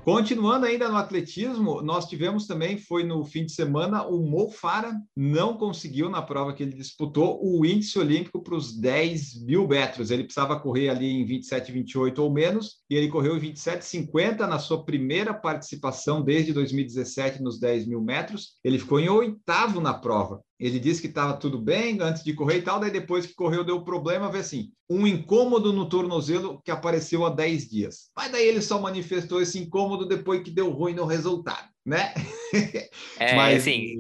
Continuando 0.04 0.66
ainda 0.66 0.90
no 0.90 0.98
atletismo, 0.98 1.82
nós 1.82 2.06
tivemos 2.06 2.46
também, 2.46 2.78
foi 2.78 3.06
no 3.06 3.24
fim 3.24 3.46
de 3.46 3.54
semana, 3.54 4.06
o 4.06 4.22
Mo 4.22 4.50
Farah 4.50 5.00
não 5.16 5.56
conseguiu 5.56 6.10
na 6.10 6.22
prova 6.22 6.52
que 6.52 6.62
ele 6.62 6.74
disputou 6.74 7.40
o 7.42 7.66
índice 7.66 7.98
olímpico 7.98 8.44
para 8.44 8.54
os 8.54 8.78
10 8.78 9.46
mil 9.46 9.66
metros. 9.66 10.12
Ele 10.12 10.26
precisava 10.26 10.60
correr 10.60 10.90
ali 10.90 11.10
em 11.10 11.26
27, 11.26 11.72
28 11.72 12.22
ou 12.22 12.30
menos, 12.30 12.80
e 12.90 12.96
ele 12.96 13.08
correu 13.08 13.38
em 13.38 13.40
27, 13.40 13.86
50 13.86 14.46
na 14.46 14.60
sua 14.60 14.84
primeira 14.84 15.34
participação 15.34 16.22
desde 16.22 16.52
2017 16.52 17.42
nos 17.42 17.58
10 17.58 17.88
mil 17.88 18.02
metros. 18.02 18.60
Ele 18.62 18.80
ficou 18.80 19.00
em 19.00 19.08
oitavo 19.08 19.80
na 19.80 19.94
prova. 19.94 20.42
Ele 20.60 20.80
disse 20.80 21.02
que 21.02 21.08
estava 21.08 21.34
tudo 21.34 21.60
bem 21.60 22.00
antes 22.00 22.24
de 22.24 22.34
correr 22.34 22.60
e 22.60 22.62
tal, 22.62 22.80
daí 22.80 22.92
depois 22.92 23.26
que 23.26 23.34
correu 23.34 23.64
deu 23.64 23.84
problema, 23.84 24.32
vê 24.32 24.40
assim, 24.40 24.72
um 24.90 25.06
incômodo 25.06 25.74
no 25.74 25.90
tornozelo 25.90 26.62
que 26.64 26.72
apareceu 26.72 27.26
há 27.26 27.30
10 27.30 27.70
dias. 27.70 28.10
Mas 28.16 28.32
daí 28.32 28.48
ele 28.48 28.62
só 28.62 28.80
manifestou 28.80 29.42
esse 29.42 29.60
incômodo 29.60 30.08
depois 30.08 30.44
que 30.44 30.52
deu 30.52 30.70
ruim 30.70 30.94
no 30.94 31.06
resultado 31.06 31.73
né? 31.86 32.14
É, 33.20 33.36
Mas, 33.36 33.62
assim, 33.62 33.98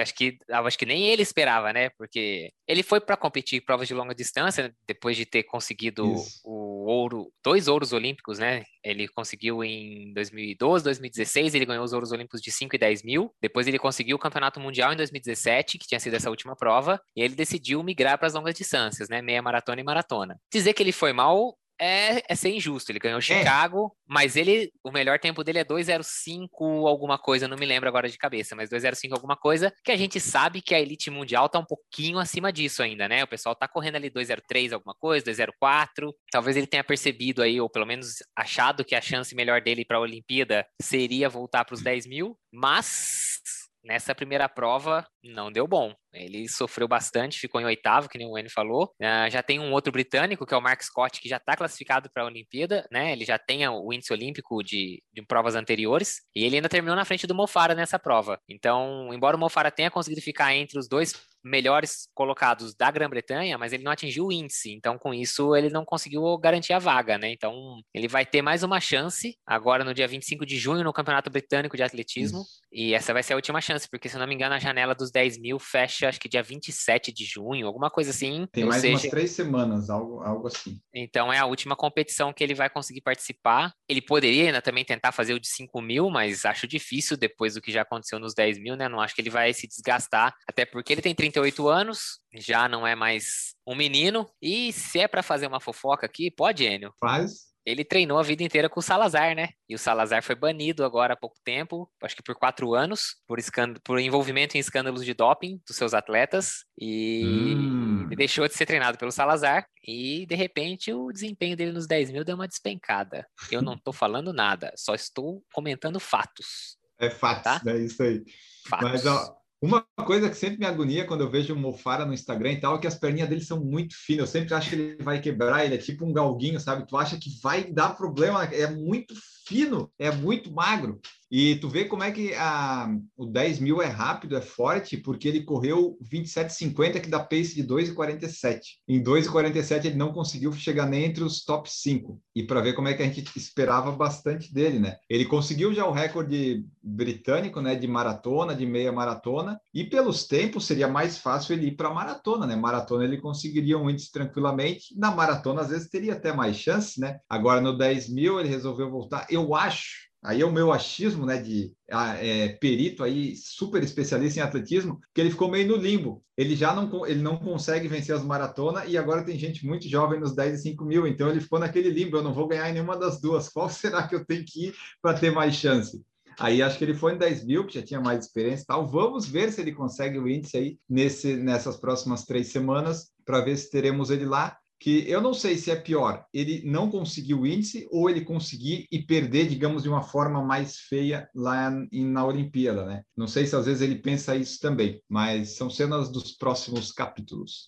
acho 0.00 0.14
que 0.14 0.38
acho 0.48 0.78
que 0.78 0.86
nem 0.86 1.06
ele 1.06 1.22
esperava, 1.22 1.72
né? 1.72 1.90
Porque 1.90 2.50
ele 2.66 2.82
foi 2.82 3.00
para 3.00 3.16
competir 3.16 3.58
em 3.58 3.64
provas 3.64 3.88
de 3.88 3.94
longa 3.94 4.14
distância 4.14 4.68
né? 4.68 4.74
depois 4.86 5.16
de 5.16 5.26
ter 5.26 5.42
conseguido 5.42 6.14
Isso. 6.14 6.40
o 6.44 6.86
ouro, 6.86 7.32
dois 7.44 7.66
ouros 7.66 7.92
olímpicos, 7.92 8.38
né? 8.38 8.62
Ele 8.84 9.08
conseguiu 9.08 9.64
em 9.64 10.12
2012, 10.14 10.84
2016, 10.84 11.54
ele 11.54 11.66
ganhou 11.66 11.84
os 11.84 11.92
ouros 11.92 12.12
olímpicos 12.12 12.40
de 12.40 12.52
5 12.52 12.76
e 12.76 12.78
10 12.78 13.02
mil. 13.02 13.34
Depois 13.42 13.66
ele 13.66 13.78
conseguiu 13.78 14.16
o 14.16 14.20
campeonato 14.20 14.60
mundial 14.60 14.92
em 14.92 14.96
2017, 14.96 15.78
que 15.78 15.86
tinha 15.86 16.00
sido 16.00 16.14
essa 16.14 16.30
última 16.30 16.54
prova, 16.54 17.00
e 17.16 17.22
ele 17.22 17.34
decidiu 17.34 17.82
migrar 17.82 18.16
para 18.16 18.28
as 18.28 18.34
longas 18.34 18.54
distâncias, 18.54 19.08
né? 19.08 19.20
Meia 19.20 19.42
maratona 19.42 19.80
e 19.80 19.84
maratona. 19.84 20.38
Dizer 20.52 20.72
que 20.72 20.82
ele 20.82 20.92
foi 20.92 21.12
mal 21.12 21.56
é, 21.80 22.22
é 22.28 22.34
ser 22.34 22.50
injusto. 22.50 22.90
Ele 22.90 22.98
ganhou 22.98 23.18
é. 23.18 23.22
Chicago, 23.22 23.94
é. 23.94 24.02
mas 24.06 24.36
ele, 24.36 24.72
o 24.82 24.90
melhor 24.90 25.18
tempo 25.18 25.44
dele 25.44 25.60
é 25.60 25.64
205 25.64 26.86
alguma 26.86 27.18
coisa, 27.18 27.48
não 27.48 27.56
me 27.56 27.66
lembro 27.66 27.88
agora 27.88 28.08
de 28.08 28.18
cabeça, 28.18 28.56
mas 28.56 28.68
205 28.68 29.14
alguma 29.14 29.36
coisa, 29.36 29.72
que 29.84 29.92
a 29.92 29.96
gente 29.96 30.20
sabe 30.20 30.60
que 30.60 30.74
a 30.74 30.80
elite 30.80 31.10
mundial 31.10 31.48
tá 31.48 31.58
um 31.58 31.64
pouquinho 31.64 32.18
acima 32.18 32.52
disso 32.52 32.82
ainda, 32.82 33.08
né? 33.08 33.24
O 33.24 33.28
pessoal 33.28 33.54
tá 33.54 33.68
correndo 33.68 33.96
ali 33.96 34.10
203 34.10 34.72
alguma 34.72 34.94
coisa, 34.94 35.24
204. 35.24 36.14
Talvez 36.30 36.56
ele 36.56 36.66
tenha 36.66 36.84
percebido 36.84 37.42
aí, 37.42 37.60
ou 37.60 37.70
pelo 37.70 37.86
menos 37.86 38.16
achado 38.36 38.84
que 38.84 38.94
a 38.94 39.00
chance 39.00 39.34
melhor 39.34 39.60
dele 39.60 39.84
para 39.84 39.96
a 39.98 40.00
Olimpíada 40.00 40.66
seria 40.80 41.28
voltar 41.28 41.64
para 41.64 41.74
os 41.74 41.82
10 41.82 42.06
mil, 42.06 42.36
mas 42.52 43.40
nessa 43.84 44.14
primeira 44.14 44.48
prova 44.48 45.06
não 45.22 45.50
deu 45.50 45.66
bom. 45.66 45.94
Ele 46.12 46.48
sofreu 46.48 46.88
bastante, 46.88 47.38
ficou 47.38 47.60
em 47.60 47.64
oitavo, 47.64 48.08
que 48.08 48.18
nem 48.18 48.26
o 48.26 48.32
Wayne 48.32 48.50
falou. 48.50 48.92
Uh, 49.00 49.30
já 49.30 49.42
tem 49.42 49.58
um 49.58 49.72
outro 49.72 49.92
britânico, 49.92 50.46
que 50.46 50.54
é 50.54 50.56
o 50.56 50.62
Mark 50.62 50.82
Scott, 50.82 51.20
que 51.20 51.28
já 51.28 51.36
está 51.36 51.56
classificado 51.56 52.10
para 52.12 52.22
a 52.22 52.26
Olimpíada, 52.26 52.86
né? 52.90 53.12
Ele 53.12 53.24
já 53.24 53.38
tem 53.38 53.66
o 53.68 53.92
índice 53.92 54.12
olímpico 54.12 54.62
de, 54.62 55.02
de 55.12 55.22
provas 55.22 55.54
anteriores, 55.54 56.22
e 56.34 56.44
ele 56.44 56.56
ainda 56.56 56.68
terminou 56.68 56.96
na 56.96 57.04
frente 57.04 57.26
do 57.26 57.34
Mofara 57.34 57.74
nessa 57.74 57.98
prova. 57.98 58.40
Então, 58.48 59.12
embora 59.12 59.36
o 59.36 59.40
Mofara 59.40 59.70
tenha 59.70 59.90
conseguido 59.90 60.22
ficar 60.22 60.54
entre 60.54 60.78
os 60.78 60.88
dois 60.88 61.14
melhores 61.44 62.08
colocados 62.14 62.74
da 62.74 62.90
Grã-Bretanha, 62.90 63.56
mas 63.56 63.72
ele 63.72 63.82
não 63.82 63.92
atingiu 63.92 64.26
o 64.26 64.32
índice. 64.32 64.72
Então, 64.72 64.98
com 64.98 65.14
isso, 65.14 65.54
ele 65.56 65.70
não 65.70 65.84
conseguiu 65.84 66.36
garantir 66.38 66.72
a 66.72 66.78
vaga, 66.78 67.16
né? 67.16 67.30
Então, 67.30 67.54
ele 67.94 68.08
vai 68.08 68.26
ter 68.26 68.42
mais 68.42 68.62
uma 68.62 68.80
chance 68.80 69.36
agora 69.46 69.84
no 69.84 69.94
dia 69.94 70.06
25 70.06 70.44
de 70.44 70.58
junho 70.58 70.84
no 70.84 70.92
Campeonato 70.92 71.30
Britânico 71.30 71.76
de 71.76 71.82
Atletismo. 71.82 72.44
E 72.72 72.94
essa 72.94 73.12
vai 73.12 73.22
ser 73.22 73.32
a 73.32 73.36
última 73.36 73.60
chance, 73.60 73.88
porque, 73.90 74.08
se 74.08 74.16
eu 74.16 74.20
não 74.20 74.26
me 74.26 74.34
engano, 74.34 74.54
a 74.54 74.58
janela 74.58 74.94
dos 74.94 75.10
10 75.10 75.38
mil 75.38 75.58
fecha, 75.58 75.97
acho 76.06 76.20
que 76.20 76.28
dia 76.28 76.42
27 76.42 77.12
de 77.12 77.24
junho, 77.24 77.66
alguma 77.66 77.90
coisa 77.90 78.10
assim. 78.10 78.46
Tem 78.52 78.64
mais 78.64 78.80
seja... 78.80 78.94
umas 78.94 79.10
três 79.10 79.30
semanas, 79.32 79.90
algo, 79.90 80.20
algo 80.20 80.46
assim. 80.46 80.80
Então, 80.94 81.32
é 81.32 81.38
a 81.38 81.46
última 81.46 81.76
competição 81.76 82.32
que 82.32 82.42
ele 82.42 82.54
vai 82.54 82.70
conseguir 82.70 83.00
participar. 83.00 83.72
Ele 83.88 84.00
poderia 84.00 84.46
ainda 84.46 84.62
também 84.62 84.84
tentar 84.84 85.12
fazer 85.12 85.34
o 85.34 85.40
de 85.40 85.48
5 85.48 85.80
mil, 85.80 86.10
mas 86.10 86.44
acho 86.44 86.66
difícil 86.66 87.16
depois 87.16 87.54
do 87.54 87.60
que 87.60 87.72
já 87.72 87.82
aconteceu 87.82 88.18
nos 88.18 88.34
10 88.34 88.58
mil, 88.58 88.76
né? 88.76 88.88
Não 88.88 89.00
acho 89.00 89.14
que 89.14 89.20
ele 89.20 89.30
vai 89.30 89.52
se 89.52 89.66
desgastar, 89.66 90.34
até 90.46 90.64
porque 90.64 90.92
ele 90.92 91.02
tem 91.02 91.14
38 91.14 91.68
anos, 91.68 92.20
já 92.34 92.68
não 92.68 92.86
é 92.86 92.94
mais 92.94 93.54
um 93.66 93.74
menino. 93.74 94.28
E 94.40 94.72
se 94.72 95.00
é 95.00 95.08
para 95.08 95.22
fazer 95.22 95.46
uma 95.46 95.60
fofoca 95.60 96.06
aqui, 96.06 96.30
pode, 96.30 96.64
Enio? 96.64 96.92
Faz 97.00 97.47
ele 97.68 97.84
treinou 97.84 98.18
a 98.18 98.22
vida 98.22 98.42
inteira 98.42 98.68
com 98.68 98.80
o 98.80 98.82
Salazar, 98.82 99.34
né? 99.34 99.50
E 99.68 99.74
o 99.74 99.78
Salazar 99.78 100.22
foi 100.22 100.34
banido 100.34 100.84
agora 100.84 101.12
há 101.12 101.16
pouco 101.16 101.36
tempo, 101.44 101.90
acho 102.02 102.16
que 102.16 102.22
por 102.22 102.34
quatro 102.34 102.74
anos, 102.74 103.16
por, 103.26 103.38
por 103.84 103.98
envolvimento 103.98 104.56
em 104.56 104.60
escândalos 104.60 105.04
de 105.04 105.12
doping 105.12 105.60
dos 105.66 105.76
seus 105.76 105.92
atletas. 105.92 106.64
E 106.80 107.24
hum. 107.26 108.04
ele 108.06 108.16
deixou 108.16 108.48
de 108.48 108.54
ser 108.54 108.64
treinado 108.64 108.96
pelo 108.96 109.12
Salazar. 109.12 109.66
E, 109.86 110.24
de 110.26 110.34
repente, 110.34 110.92
o 110.92 111.12
desempenho 111.12 111.56
dele 111.56 111.72
nos 111.72 111.86
10 111.86 112.10
mil 112.10 112.24
deu 112.24 112.36
uma 112.36 112.48
despencada. 112.48 113.26
Eu 113.50 113.60
não 113.60 113.76
tô 113.76 113.92
falando 113.92 114.32
nada, 114.32 114.72
só 114.74 114.94
estou 114.94 115.44
comentando 115.52 116.00
fatos. 116.00 116.78
É 116.98 117.10
fatos, 117.10 117.44
tá? 117.44 117.60
é 117.66 117.78
isso 117.78 118.02
aí. 118.02 118.24
Fatos. 118.66 118.90
Mas, 118.90 119.06
ó, 119.06 119.37
uma 119.60 119.84
coisa 120.04 120.30
que 120.30 120.36
sempre 120.36 120.58
me 120.58 120.66
agonia 120.66 121.04
quando 121.04 121.22
eu 121.22 121.30
vejo 121.30 121.52
o 121.52 121.58
Mofara 121.58 122.04
no 122.04 122.14
Instagram 122.14 122.52
e 122.52 122.60
tal 122.60 122.76
é 122.76 122.78
que 122.78 122.86
as 122.86 122.94
perninhas 122.94 123.28
dele 123.28 123.44
são 123.44 123.62
muito 123.64 123.94
finas. 123.96 124.20
Eu 124.20 124.40
sempre 124.40 124.54
acho 124.54 124.70
que 124.70 124.76
ele 124.76 125.02
vai 125.02 125.20
quebrar, 125.20 125.64
ele 125.64 125.74
é 125.74 125.78
tipo 125.78 126.06
um 126.06 126.12
galguinho, 126.12 126.60
sabe? 126.60 126.86
Tu 126.86 126.96
acha 126.96 127.18
que 127.18 127.30
vai 127.42 127.64
dar 127.64 127.96
problema, 127.96 128.44
é 128.44 128.70
muito 128.70 129.14
fino, 129.48 129.90
é 129.98 130.10
muito 130.10 130.52
magro. 130.52 131.00
E 131.30 131.56
tu 131.56 131.68
vê 131.68 131.84
como 131.84 132.02
é 132.02 132.10
que 132.10 132.32
a, 132.34 132.88
o 133.16 133.26
10 133.26 133.60
mil 133.60 133.82
é 133.82 133.86
rápido, 133.86 134.36
é 134.36 134.40
forte, 134.40 134.96
porque 134.96 135.28
ele 135.28 135.42
correu 135.42 135.98
27,50, 136.02 137.00
que 137.00 137.10
dá 137.10 137.20
pace 137.20 137.54
de 137.54 137.64
2,47. 137.64 138.60
Em 138.88 139.02
2,47 139.02 139.86
ele 139.86 139.96
não 139.96 140.12
conseguiu 140.12 140.52
chegar 140.52 140.86
nem 140.86 141.04
entre 141.04 141.22
os 141.22 141.44
top 141.44 141.70
5. 141.70 142.18
E 142.34 142.42
para 142.44 142.62
ver 142.62 142.72
como 142.72 142.88
é 142.88 142.94
que 142.94 143.02
a 143.02 143.06
gente 143.06 143.30
esperava 143.36 143.92
bastante 143.92 144.52
dele, 144.52 144.78
né? 144.78 144.96
Ele 145.08 145.26
conseguiu 145.26 145.72
já 145.74 145.86
o 145.86 145.92
recorde 145.92 146.64
britânico, 146.82 147.60
né, 147.60 147.74
de 147.74 147.86
maratona, 147.86 148.54
de 148.54 148.64
meia 148.64 148.90
maratona, 148.90 149.60
e 149.74 149.84
pelos 149.84 150.26
tempos 150.26 150.64
seria 150.64 150.88
mais 150.88 151.18
fácil 151.18 151.52
ele 151.52 151.66
ir 151.66 151.76
para 151.76 151.92
maratona, 151.92 152.46
né? 152.46 152.56
Maratona 152.56 153.04
ele 153.04 153.18
conseguiria 153.18 153.76
um 153.76 153.90
índice 153.90 154.10
tranquilamente. 154.10 154.96
Na 154.96 155.10
maratona, 155.10 155.60
às 155.60 155.68
vezes, 155.68 155.90
teria 155.90 156.14
até 156.14 156.32
mais 156.32 156.56
chance, 156.56 156.98
né? 156.98 157.18
Agora 157.28 157.60
no 157.60 157.76
10 157.76 158.08
mil 158.08 158.40
ele 158.40 158.48
resolveu 158.48 158.90
voltar. 158.90 159.26
Acho 159.54 160.08
aí 160.22 160.40
é 160.40 160.44
o 160.46 160.52
meu 160.52 160.72
achismo, 160.72 161.24
né, 161.24 161.40
de 161.40 161.72
é, 161.88 162.48
perito 162.60 163.04
aí, 163.04 163.36
super 163.36 163.82
especialista 163.82 164.40
em 164.40 164.42
atletismo, 164.42 165.00
que 165.14 165.20
ele 165.20 165.30
ficou 165.30 165.50
meio 165.50 165.68
no 165.68 165.76
limbo. 165.76 166.22
Ele 166.36 166.56
já 166.56 166.74
não, 166.74 167.06
ele 167.06 167.22
não 167.22 167.36
consegue 167.36 167.88
vencer 167.88 168.14
as 168.14 168.24
maratonas 168.24 168.88
e 168.88 168.98
agora 168.98 169.24
tem 169.24 169.38
gente 169.38 169.66
muito 169.66 169.88
jovem 169.88 170.20
nos 170.20 170.34
10 170.34 170.60
e 170.60 170.62
5 170.62 170.84
mil, 170.84 171.06
então 171.06 171.28
ele 171.28 171.40
ficou 171.40 171.58
naquele 171.58 171.90
limbo, 171.90 172.16
eu 172.16 172.22
não 172.22 172.34
vou 172.34 172.48
ganhar 172.48 172.68
em 172.68 172.74
nenhuma 172.74 172.96
das 172.96 173.20
duas, 173.20 173.48
qual 173.50 173.68
será 173.68 174.06
que 174.06 174.14
eu 174.14 174.24
tenho 174.24 174.44
que 174.44 174.66
ir 174.66 174.74
para 175.00 175.18
ter 175.18 175.30
mais 175.30 175.54
chance? 175.54 176.02
Aí 176.38 176.62
acho 176.62 176.78
que 176.78 176.84
ele 176.84 176.94
foi 176.94 177.14
em 177.14 177.18
10 177.18 177.44
mil, 177.44 177.66
que 177.66 177.74
já 177.74 177.82
tinha 177.82 178.00
mais 178.00 178.24
experiência 178.24 178.62
e 178.62 178.66
tal. 178.66 178.86
Vamos 178.86 179.28
ver 179.28 179.50
se 179.50 179.60
ele 179.60 179.72
consegue 179.72 180.20
o 180.20 180.28
índice 180.28 180.56
aí 180.56 180.78
nesse, 180.88 181.34
nessas 181.34 181.76
próximas 181.76 182.24
três 182.24 182.52
semanas, 182.52 183.10
para 183.24 183.40
ver 183.40 183.56
se 183.56 183.68
teremos 183.68 184.08
ele 184.08 184.24
lá 184.24 184.56
que 184.80 185.08
eu 185.08 185.20
não 185.20 185.34
sei 185.34 185.56
se 185.56 185.70
é 185.70 185.76
pior 185.76 186.24
ele 186.32 186.62
não 186.64 186.90
conseguir 186.90 187.34
o 187.34 187.46
índice 187.46 187.86
ou 187.90 188.08
ele 188.08 188.24
conseguir 188.24 188.86
e 188.90 189.02
perder, 189.02 189.48
digamos, 189.48 189.82
de 189.82 189.88
uma 189.88 190.02
forma 190.02 190.42
mais 190.42 190.76
feia 190.76 191.28
lá 191.34 191.70
na 191.92 192.24
Olimpíada, 192.24 192.84
né? 192.86 193.02
Não 193.16 193.26
sei 193.26 193.46
se 193.46 193.56
às 193.56 193.66
vezes 193.66 193.82
ele 193.82 193.96
pensa 193.96 194.36
isso 194.36 194.58
também, 194.60 195.00
mas 195.08 195.56
são 195.56 195.68
cenas 195.68 196.10
dos 196.10 196.32
próximos 196.32 196.92
capítulos. 196.92 197.66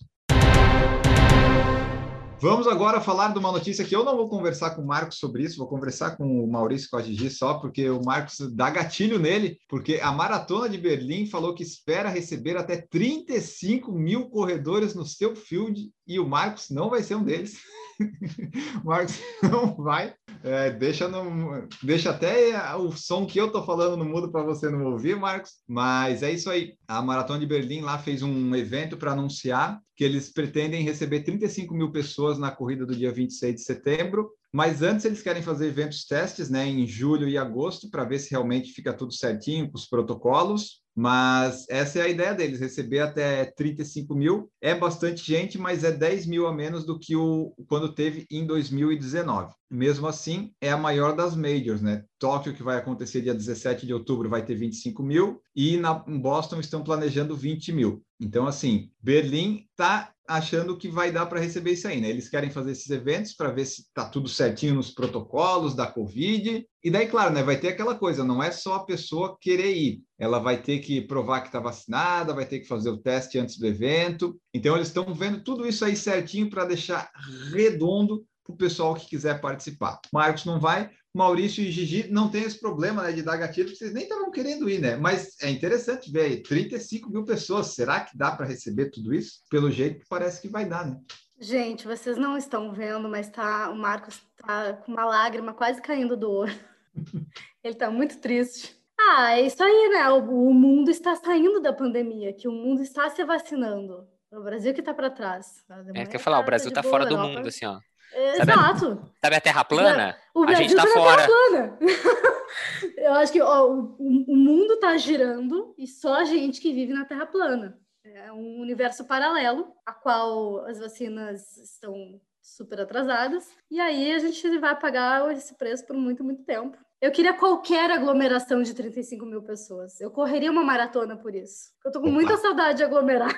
Vamos 2.42 2.66
agora 2.66 3.02
falar 3.02 3.34
de 3.34 3.38
uma 3.38 3.52
notícia 3.52 3.84
que 3.84 3.94
eu 3.94 4.02
não 4.02 4.16
vou 4.16 4.26
conversar 4.26 4.70
com 4.70 4.80
o 4.80 4.86
Marcos 4.86 5.18
sobre 5.18 5.42
isso, 5.42 5.58
vou 5.58 5.68
conversar 5.68 6.16
com 6.16 6.42
o 6.42 6.50
Maurício 6.50 6.88
Gigi 7.02 7.28
só, 7.28 7.58
porque 7.58 7.90
o 7.90 8.02
Marcos 8.02 8.38
dá 8.54 8.70
gatilho 8.70 9.18
nele, 9.18 9.58
porque 9.68 10.00
a 10.02 10.10
Maratona 10.10 10.66
de 10.66 10.78
Berlim 10.78 11.26
falou 11.26 11.54
que 11.54 11.62
espera 11.62 12.08
receber 12.08 12.56
até 12.56 12.78
35 12.78 13.92
mil 13.92 14.30
corredores 14.30 14.94
no 14.94 15.04
seu 15.04 15.36
field 15.36 15.92
e 16.06 16.18
o 16.18 16.26
Marcos 16.26 16.70
não 16.70 16.88
vai 16.88 17.02
ser 17.02 17.16
um 17.16 17.24
deles. 17.24 17.58
o 18.82 18.86
Marcos 18.86 19.20
não 19.42 19.76
vai. 19.76 20.14
É, 20.42 20.70
deixa, 20.70 21.06
no, 21.06 21.68
deixa 21.82 22.10
até 22.10 22.74
o 22.76 22.92
som 22.92 23.26
que 23.26 23.38
eu 23.38 23.46
estou 23.46 23.64
falando 23.64 23.96
no 23.96 24.04
mudo 24.04 24.30
para 24.30 24.42
você 24.42 24.70
não 24.70 24.84
ouvir, 24.84 25.16
Marcos. 25.16 25.52
Mas 25.68 26.22
é 26.22 26.32
isso 26.32 26.48
aí. 26.48 26.74
A 26.88 27.02
Maratona 27.02 27.40
de 27.40 27.46
Berlim 27.46 27.82
lá 27.82 27.98
fez 27.98 28.22
um 28.22 28.54
evento 28.54 28.96
para 28.96 29.12
anunciar 29.12 29.80
que 29.94 30.02
eles 30.02 30.32
pretendem 30.32 30.82
receber 30.82 31.20
35 31.20 31.74
mil 31.74 31.92
pessoas 31.92 32.38
na 32.38 32.50
corrida 32.50 32.86
do 32.86 32.96
dia 32.96 33.12
26 33.12 33.54
de 33.54 33.60
setembro. 33.62 34.30
Mas 34.52 34.82
antes 34.82 35.04
eles 35.04 35.22
querem 35.22 35.42
fazer 35.42 35.68
eventos 35.68 36.04
testes, 36.04 36.50
né, 36.50 36.66
em 36.66 36.86
julho 36.86 37.28
e 37.28 37.38
agosto, 37.38 37.88
para 37.88 38.04
ver 38.04 38.18
se 38.18 38.30
realmente 38.30 38.72
fica 38.72 38.92
tudo 38.92 39.12
certinho 39.12 39.70
com 39.70 39.76
os 39.76 39.86
protocolos. 39.86 40.80
Mas 41.00 41.64
essa 41.70 41.98
é 41.98 42.02
a 42.02 42.08
ideia 42.08 42.34
deles, 42.34 42.60
receber 42.60 42.98
até 42.98 43.46
35 43.46 44.14
mil. 44.14 44.50
É 44.60 44.74
bastante 44.74 45.24
gente, 45.24 45.56
mas 45.56 45.82
é 45.82 45.90
10 45.90 46.26
mil 46.26 46.46
a 46.46 46.52
menos 46.52 46.84
do 46.84 46.98
que 46.98 47.16
o 47.16 47.54
quando 47.66 47.94
teve 47.94 48.26
em 48.30 48.46
2019. 48.46 49.54
Mesmo 49.70 50.06
assim, 50.06 50.52
é 50.60 50.70
a 50.70 50.76
maior 50.76 51.16
das 51.16 51.34
majors, 51.34 51.80
né? 51.80 52.04
Tóquio, 52.18 52.52
que 52.52 52.62
vai 52.62 52.76
acontecer 52.76 53.22
dia 53.22 53.32
17 53.32 53.86
de 53.86 53.94
outubro, 53.94 54.28
vai 54.28 54.44
ter 54.44 54.54
25 54.54 55.02
mil, 55.02 55.40
e 55.56 55.78
na 55.78 56.04
em 56.06 56.18
Boston 56.18 56.60
estão 56.60 56.84
planejando 56.84 57.34
20 57.34 57.72
mil. 57.72 58.04
Então, 58.20 58.46
assim, 58.46 58.90
Berlim 59.02 59.64
está 59.70 60.12
achando 60.30 60.76
que 60.76 60.88
vai 60.88 61.10
dar 61.10 61.26
para 61.26 61.40
receber 61.40 61.72
isso 61.72 61.88
aí, 61.88 62.00
né? 62.00 62.08
Eles 62.08 62.28
querem 62.28 62.50
fazer 62.50 62.70
esses 62.70 62.88
eventos 62.88 63.32
para 63.32 63.50
ver 63.50 63.64
se 63.64 63.82
está 63.82 64.08
tudo 64.08 64.28
certinho 64.28 64.76
nos 64.76 64.92
protocolos 64.92 65.74
da 65.74 65.88
Covid. 65.88 66.64
E 66.84 66.90
daí, 66.90 67.08
claro, 67.08 67.34
né? 67.34 67.42
Vai 67.42 67.58
ter 67.58 67.68
aquela 67.68 67.96
coisa, 67.96 68.22
não 68.22 68.40
é 68.40 68.52
só 68.52 68.76
a 68.76 68.84
pessoa 68.84 69.36
querer 69.40 69.74
ir, 69.74 70.02
ela 70.16 70.38
vai 70.38 70.62
ter 70.62 70.78
que 70.78 71.00
provar 71.00 71.40
que 71.40 71.48
está 71.48 71.58
vacinada, 71.58 72.32
vai 72.32 72.46
ter 72.46 72.60
que 72.60 72.68
fazer 72.68 72.90
o 72.90 72.98
teste 72.98 73.38
antes 73.38 73.58
do 73.58 73.66
evento. 73.66 74.40
Então, 74.54 74.76
eles 74.76 74.88
estão 74.88 75.12
vendo 75.12 75.42
tudo 75.42 75.66
isso 75.66 75.84
aí 75.84 75.96
certinho 75.96 76.48
para 76.48 76.64
deixar 76.64 77.10
redondo 77.52 78.24
para 78.44 78.54
o 78.54 78.56
pessoal 78.56 78.94
que 78.94 79.08
quiser 79.08 79.40
participar. 79.40 79.98
Marcos 80.12 80.44
não 80.44 80.60
vai, 80.60 80.90
Maurício 81.14 81.62
e 81.62 81.70
Gigi 81.70 82.08
não 82.10 82.30
tem 82.30 82.44
esse 82.44 82.60
problema 82.60 83.02
né, 83.02 83.12
de 83.12 83.22
dar 83.22 83.36
gatilho, 83.36 83.66
porque 83.66 83.78
vocês 83.78 83.92
nem 83.92 84.04
estavam 84.04 84.30
querendo 84.30 84.70
ir, 84.70 84.80
né? 84.80 84.96
Mas 84.96 85.36
é 85.42 85.50
interessante 85.50 86.10
ver 86.10 86.22
aí, 86.22 86.42
35 86.42 87.10
mil 87.10 87.24
pessoas, 87.24 87.74
será 87.74 88.00
que 88.00 88.16
dá 88.16 88.30
para 88.30 88.46
receber 88.46 88.90
tudo 88.90 89.12
isso? 89.12 89.40
Pelo 89.50 89.70
jeito, 89.70 90.04
parece 90.08 90.40
que 90.40 90.48
vai 90.48 90.64
dar, 90.64 90.86
né? 90.86 90.96
Gente, 91.38 91.86
vocês 91.86 92.16
não 92.16 92.36
estão 92.36 92.72
vendo, 92.72 93.08
mas 93.08 93.28
tá, 93.28 93.70
o 93.70 93.76
Marcos 93.76 94.20
tá 94.36 94.74
com 94.74 94.92
uma 94.92 95.04
lágrima 95.04 95.54
quase 95.54 95.80
caindo 95.80 96.16
do 96.16 96.30
olho. 96.30 96.58
Ele 97.64 97.74
tá 97.74 97.90
muito 97.90 98.18
triste. 98.18 98.76
Ah, 98.98 99.32
é 99.32 99.42
isso 99.42 99.62
aí, 99.62 99.88
né? 99.88 100.08
O, 100.10 100.48
o 100.48 100.54
mundo 100.54 100.90
está 100.90 101.16
saindo 101.16 101.60
da 101.60 101.72
pandemia, 101.72 102.32
que 102.32 102.46
o 102.46 102.52
mundo 102.52 102.82
está 102.82 103.08
se 103.08 103.24
vacinando. 103.24 104.06
O 104.30 104.42
Brasil 104.42 104.72
que 104.72 104.80
está 104.80 104.94
para 104.94 105.10
trás. 105.10 105.64
É, 105.94 106.06
quer 106.06 106.18
falar, 106.18 106.38
o 106.38 106.44
Brasil 106.44 106.70
tá 106.70 106.82
fora 106.82 107.04
do 107.04 107.18
mundo, 107.18 107.48
assim, 107.48 107.66
ó. 107.66 107.80
Exato. 108.14 108.44
Sabe 108.44 108.52
a, 108.52 109.20
sabe 109.22 109.36
a 109.36 109.40
Terra 109.40 109.64
plana? 109.64 110.16
O 110.34 110.44
a 110.44 110.54
gente 110.54 110.74
tá, 110.74 110.82
tá 110.82 110.88
fora. 110.88 111.26
Plana. 111.26 111.78
Eu 112.96 113.14
acho 113.14 113.32
que 113.32 113.40
ó, 113.40 113.66
o, 113.66 113.96
o 113.98 114.36
mundo 114.36 114.78
tá 114.78 114.96
girando 114.96 115.74
e 115.78 115.86
só 115.86 116.14
a 116.14 116.24
gente 116.24 116.60
que 116.60 116.72
vive 116.72 116.92
na 116.92 117.04
Terra 117.04 117.26
plana. 117.26 117.78
É 118.04 118.32
um 118.32 118.60
universo 118.60 119.04
paralelo, 119.04 119.72
a 119.84 119.92
qual 119.92 120.64
as 120.66 120.78
vacinas 120.78 121.56
estão 121.58 122.20
super 122.42 122.80
atrasadas. 122.80 123.46
E 123.70 123.78
aí 123.78 124.12
a 124.12 124.18
gente 124.18 124.58
vai 124.58 124.78
pagar 124.78 125.30
esse 125.32 125.54
preço 125.54 125.86
por 125.86 125.96
muito, 125.96 126.24
muito 126.24 126.42
tempo. 126.44 126.76
Eu 127.00 127.10
queria 127.10 127.32
qualquer 127.32 127.90
aglomeração 127.90 128.62
de 128.62 128.74
35 128.74 129.24
mil 129.24 129.42
pessoas. 129.42 130.00
Eu 130.00 130.10
correria 130.10 130.50
uma 130.50 130.64
maratona 130.64 131.16
por 131.16 131.34
isso. 131.34 131.70
Eu 131.84 131.90
tô 131.90 132.00
com 132.00 132.10
muita 132.10 132.36
saudade 132.36 132.78
de 132.78 132.84
aglomerar. 132.84 133.30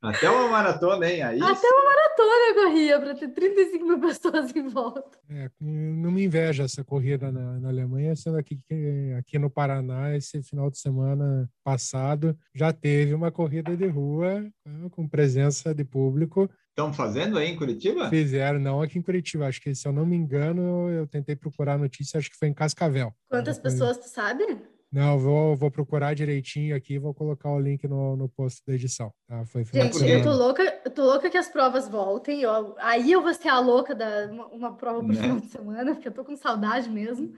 Até 0.00 0.30
uma 0.30 0.48
maratona, 0.48 1.10
hein? 1.10 1.22
Aí 1.22 1.40
Até 1.40 1.66
uma 1.68 1.84
maratona 1.84 2.48
eu 2.48 2.54
corria 2.54 3.00
para 3.00 3.14
ter 3.14 3.28
35 3.28 3.84
mil 3.86 4.00
pessoas 4.00 4.54
em 4.54 4.68
volta. 4.68 5.18
É, 5.28 5.50
não 5.60 6.10
me 6.10 6.24
inveja 6.24 6.64
essa 6.64 6.84
corrida 6.84 7.30
na, 7.32 7.58
na 7.60 7.68
Alemanha, 7.68 8.14
sendo 8.16 8.36
aqui, 8.38 8.58
que- 8.68 9.14
aqui 9.18 9.38
no 9.38 9.50
Paraná, 9.50 10.16
esse 10.16 10.42
final 10.42 10.70
de 10.70 10.78
semana 10.78 11.50
passado, 11.64 12.36
já 12.54 12.72
teve 12.72 13.12
uma 13.14 13.30
corrida 13.30 13.76
de 13.76 13.86
rua 13.86 14.40
né, 14.64 14.88
com 14.90 15.08
presença 15.08 15.74
de 15.74 15.84
público. 15.84 16.48
estão 16.70 16.92
fazendo 16.92 17.38
aí 17.38 17.48
em 17.48 17.56
Curitiba? 17.56 18.08
Fizeram, 18.08 18.58
não 18.60 18.80
aqui 18.80 18.98
em 18.98 19.02
Curitiba, 19.02 19.46
acho 19.48 19.60
que, 19.60 19.74
se 19.74 19.86
eu 19.86 19.92
não 19.92 20.06
me 20.06 20.16
engano, 20.16 20.88
eu 20.90 21.06
tentei 21.06 21.34
procurar 21.36 21.74
a 21.74 21.78
notícia, 21.78 22.18
acho 22.18 22.30
que 22.30 22.36
foi 22.36 22.48
em 22.48 22.54
Cascavel. 22.54 23.12
Quantas 23.28 23.56
foi- 23.56 23.64
pessoas, 23.70 23.98
tu 23.98 24.08
sabe? 24.08 24.44
Não, 24.90 25.18
vou, 25.18 25.54
vou 25.54 25.70
procurar 25.70 26.14
direitinho 26.14 26.74
aqui, 26.74 26.98
vou 26.98 27.12
colocar 27.12 27.50
o 27.50 27.60
link 27.60 27.86
no, 27.86 28.16
no 28.16 28.28
post 28.28 28.62
da 28.66 28.72
edição. 28.74 29.12
Tá? 29.26 29.44
Foi 29.44 29.62
Gente, 29.64 30.02
eu 30.08 30.22
tô 30.22 30.32
louca, 30.32 30.62
eu 30.84 30.90
tô 30.90 31.04
louca 31.04 31.28
que 31.28 31.36
as 31.36 31.48
provas 31.48 31.88
voltem. 31.88 32.40
eu- 32.40 32.74
aí 32.78 33.12
eu 33.12 33.20
vou 33.20 33.34
ser 33.34 33.48
a 33.48 33.58
louca 33.60 33.94
da 33.94 34.26
uma, 34.30 34.46
uma 34.46 34.76
prova 34.76 35.00
por 35.00 35.14
Né? 35.14 35.20
final 35.20 35.38
de 35.40 35.46
semana, 35.48 35.92
porque 35.94 36.08
eu 36.08 36.12
tô 36.14 36.24
com 36.24 36.34
saudade 36.36 36.88
mesmo. 36.88 37.30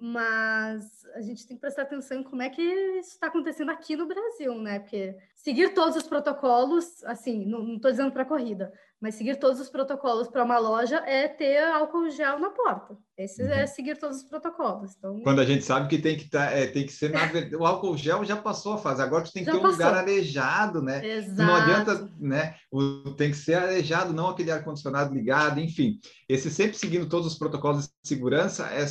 Mas 0.00 1.04
a 1.14 1.20
gente 1.20 1.44
tem 1.46 1.56
que 1.56 1.60
prestar 1.60 1.82
atenção 1.82 2.18
em 2.20 2.22
como 2.22 2.40
é 2.40 2.48
que 2.48 2.62
isso 2.62 3.10
está 3.10 3.26
acontecendo 3.26 3.70
aqui 3.70 3.96
no 3.96 4.06
Brasil, 4.06 4.54
né? 4.54 4.78
Porque 4.78 5.16
seguir 5.34 5.74
todos 5.74 5.96
os 5.96 6.04
protocolos, 6.06 7.02
assim, 7.04 7.44
não, 7.44 7.62
não 7.64 7.78
tô 7.80 7.90
dizendo 7.90 8.12
para 8.12 8.24
corrida, 8.24 8.72
mas 9.00 9.16
seguir 9.16 9.36
todos 9.40 9.60
os 9.60 9.68
protocolos 9.68 10.28
para 10.28 10.44
uma 10.44 10.58
loja 10.58 10.98
é 10.98 11.26
ter 11.26 11.58
álcool 11.64 12.08
gel 12.10 12.38
na 12.38 12.50
porta. 12.50 12.96
Esse 13.18 13.42
é 13.42 13.62
Uhum. 13.62 13.66
seguir 13.66 13.98
todos 13.98 14.18
os 14.18 14.22
protocolos. 14.22 14.94
Então, 14.96 15.20
Quando 15.22 15.40
a 15.40 15.44
gente 15.44 15.64
sabe 15.64 15.88
que 15.88 15.98
tem 15.98 16.16
que 16.16 16.30
tá, 16.30 16.44
é, 16.52 16.68
tem 16.68 16.86
que 16.86 16.92
ser 16.92 17.10
na 17.10 17.26
verdade, 17.26 17.56
o 17.56 17.66
álcool 17.66 17.96
gel 17.96 18.24
já 18.24 18.36
passou 18.36 18.74
a 18.74 18.78
fase. 18.78 19.02
Agora 19.02 19.24
tu 19.24 19.32
tem 19.32 19.42
que 19.44 19.50
Já 19.50 19.58
ter 19.58 19.58
um 19.58 19.68
lugar 19.70 19.90
passou. 19.92 19.98
arejado, 19.98 20.80
né? 20.80 21.04
exato. 21.04 21.42
Não 21.42 21.54
adianta, 21.56 22.10
né? 22.20 22.54
O, 22.70 23.10
tem 23.16 23.30
que 23.32 23.36
ser 23.36 23.54
arejado, 23.54 24.12
não 24.12 24.28
aquele 24.28 24.52
ar-condicionado 24.52 25.12
ligado, 25.12 25.58
enfim. 25.58 25.98
Esse 26.28 26.48
sempre 26.50 26.76
seguindo 26.76 27.08
todos 27.08 27.26
os 27.26 27.38
protocolos 27.38 27.86
de 27.88 27.92
segurança 28.04 28.66
é, 28.68 28.84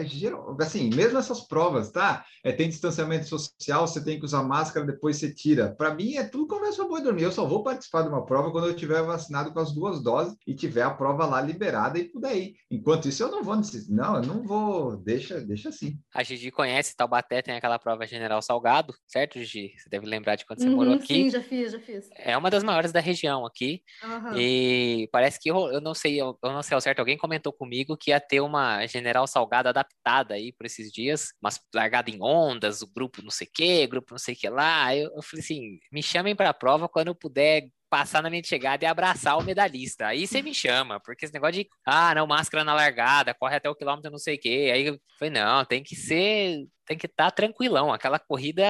é 0.00 0.04
geral, 0.04 0.56
assim, 0.60 0.88
mesmo 0.94 1.18
essas 1.18 1.40
provas, 1.46 1.90
tá? 1.90 2.24
É, 2.42 2.52
tem 2.52 2.68
distanciamento 2.68 3.26
social, 3.28 3.86
você 3.86 4.02
tem 4.02 4.18
que 4.18 4.24
usar 4.24 4.42
máscara, 4.44 4.86
depois 4.86 5.16
você 5.18 5.34
tira. 5.34 5.74
Para 5.76 5.94
mim 5.94 6.14
é 6.14 6.24
tudo 6.24 6.46
conversa 6.46 6.84
boa 6.84 7.00
dormir. 7.00 7.24
Eu 7.24 7.32
só 7.32 7.44
vou 7.44 7.62
participar 7.62 8.02
de 8.02 8.08
uma 8.08 8.24
prova 8.24 8.50
quando 8.50 8.68
eu 8.68 8.76
tiver 8.76 9.02
vacinado 9.02 9.52
com 9.52 9.58
as 9.60 9.72
duas 9.72 10.00
doses 10.02 10.34
e 10.46 10.54
tiver 10.54 10.82
a 10.82 10.90
prova 10.90 11.26
lá 11.26 11.40
liberada 11.42 11.98
e 11.98 12.04
por 12.04 12.24
aí. 12.24 12.54
Enquanto 12.70 13.08
isso, 13.08 13.22
eu 13.22 13.30
não 13.30 13.42
vou 13.42 13.54
nesse, 13.76 13.92
não, 13.92 14.16
eu 14.16 14.22
não 14.22 14.42
vou, 14.42 14.96
deixa, 14.96 15.40
deixa 15.40 15.68
assim. 15.68 15.98
A 16.14 16.22
Gigi 16.22 16.50
conhece 16.50 16.96
Taubaté, 16.96 17.42
tem 17.42 17.54
aquela 17.54 17.78
prova 17.78 18.06
General 18.06 18.40
Salgado, 18.40 18.94
certo, 19.06 19.38
Gigi? 19.38 19.74
Você 19.78 19.88
deve 19.88 20.06
lembrar 20.06 20.36
de 20.36 20.46
quando 20.46 20.60
você 20.60 20.70
morou 20.70 20.92
Uhum, 20.92 20.98
aqui. 21.00 21.14
Sim, 21.14 21.30
já 21.30 21.42
fiz, 21.42 21.72
já 21.72 21.80
fiz. 21.80 22.08
É 22.16 22.36
uma 22.36 22.50
das 22.50 22.62
maiores 22.62 22.92
da 22.92 23.00
região 23.00 23.44
aqui. 23.44 23.82
Aham. 24.02 24.36
E 24.38 25.08
parece 25.12 25.38
que 25.40 25.50
eu, 25.50 25.56
eu 25.72 25.80
não 25.80 25.94
sei, 25.94 26.20
eu, 26.20 26.38
eu 26.42 26.52
não 26.52 26.62
sei 26.62 26.74
ao 26.74 26.80
certo, 26.80 27.00
alguém 27.00 27.18
comentou 27.18 27.52
comigo 27.52 27.96
que 27.96 28.10
ia 28.10 28.20
ter 28.20 28.40
uma 28.40 28.86
General 28.86 29.26
Salgado 29.26 29.68
adaptada 29.68 30.34
aí 30.34 30.52
por 30.52 30.66
esses 30.66 30.92
dias, 30.92 31.28
mas 31.40 31.60
largada 31.74 32.10
em 32.10 32.18
ondas, 32.22 32.82
o 32.82 32.86
grupo 32.86 33.22
não 33.22 33.30
sei 33.30 33.46
o 33.46 33.50
que, 33.52 33.86
grupo 33.86 34.12
não 34.12 34.18
sei 34.18 34.34
o 34.34 34.36
que 34.36 34.48
lá. 34.48 34.94
Eu, 34.94 35.10
eu 35.16 35.22
falei 35.22 35.42
assim, 35.42 35.78
me 35.92 36.02
chamem 36.02 36.36
para 36.36 36.50
a 36.50 36.54
prova 36.54 36.88
quando 36.88 37.08
eu 37.08 37.14
puder 37.14 37.68
passar 37.94 38.20
na 38.20 38.28
minha 38.28 38.42
chegada 38.42 38.84
e 38.84 38.88
abraçar 38.88 39.38
o 39.38 39.44
medalhista. 39.44 40.08
Aí 40.08 40.26
você 40.26 40.42
me 40.42 40.52
chama, 40.52 40.98
porque 40.98 41.24
esse 41.24 41.32
negócio 41.32 41.62
de, 41.62 41.68
ah, 41.86 42.12
não, 42.12 42.26
máscara 42.26 42.64
na 42.64 42.74
largada, 42.74 43.32
corre 43.32 43.54
até 43.54 43.70
o 43.70 43.74
quilômetro 43.74 44.10
não 44.10 44.18
sei 44.18 44.34
o 44.34 44.40
que. 44.40 44.72
Aí 44.72 44.86
eu 44.86 44.98
falei, 45.16 45.32
não, 45.32 45.64
tem 45.64 45.80
que 45.80 45.94
ser, 45.94 46.66
tem 46.84 46.98
que 46.98 47.06
estar 47.06 47.30
tranquilão, 47.30 47.92
aquela 47.92 48.18
corrida 48.18 48.64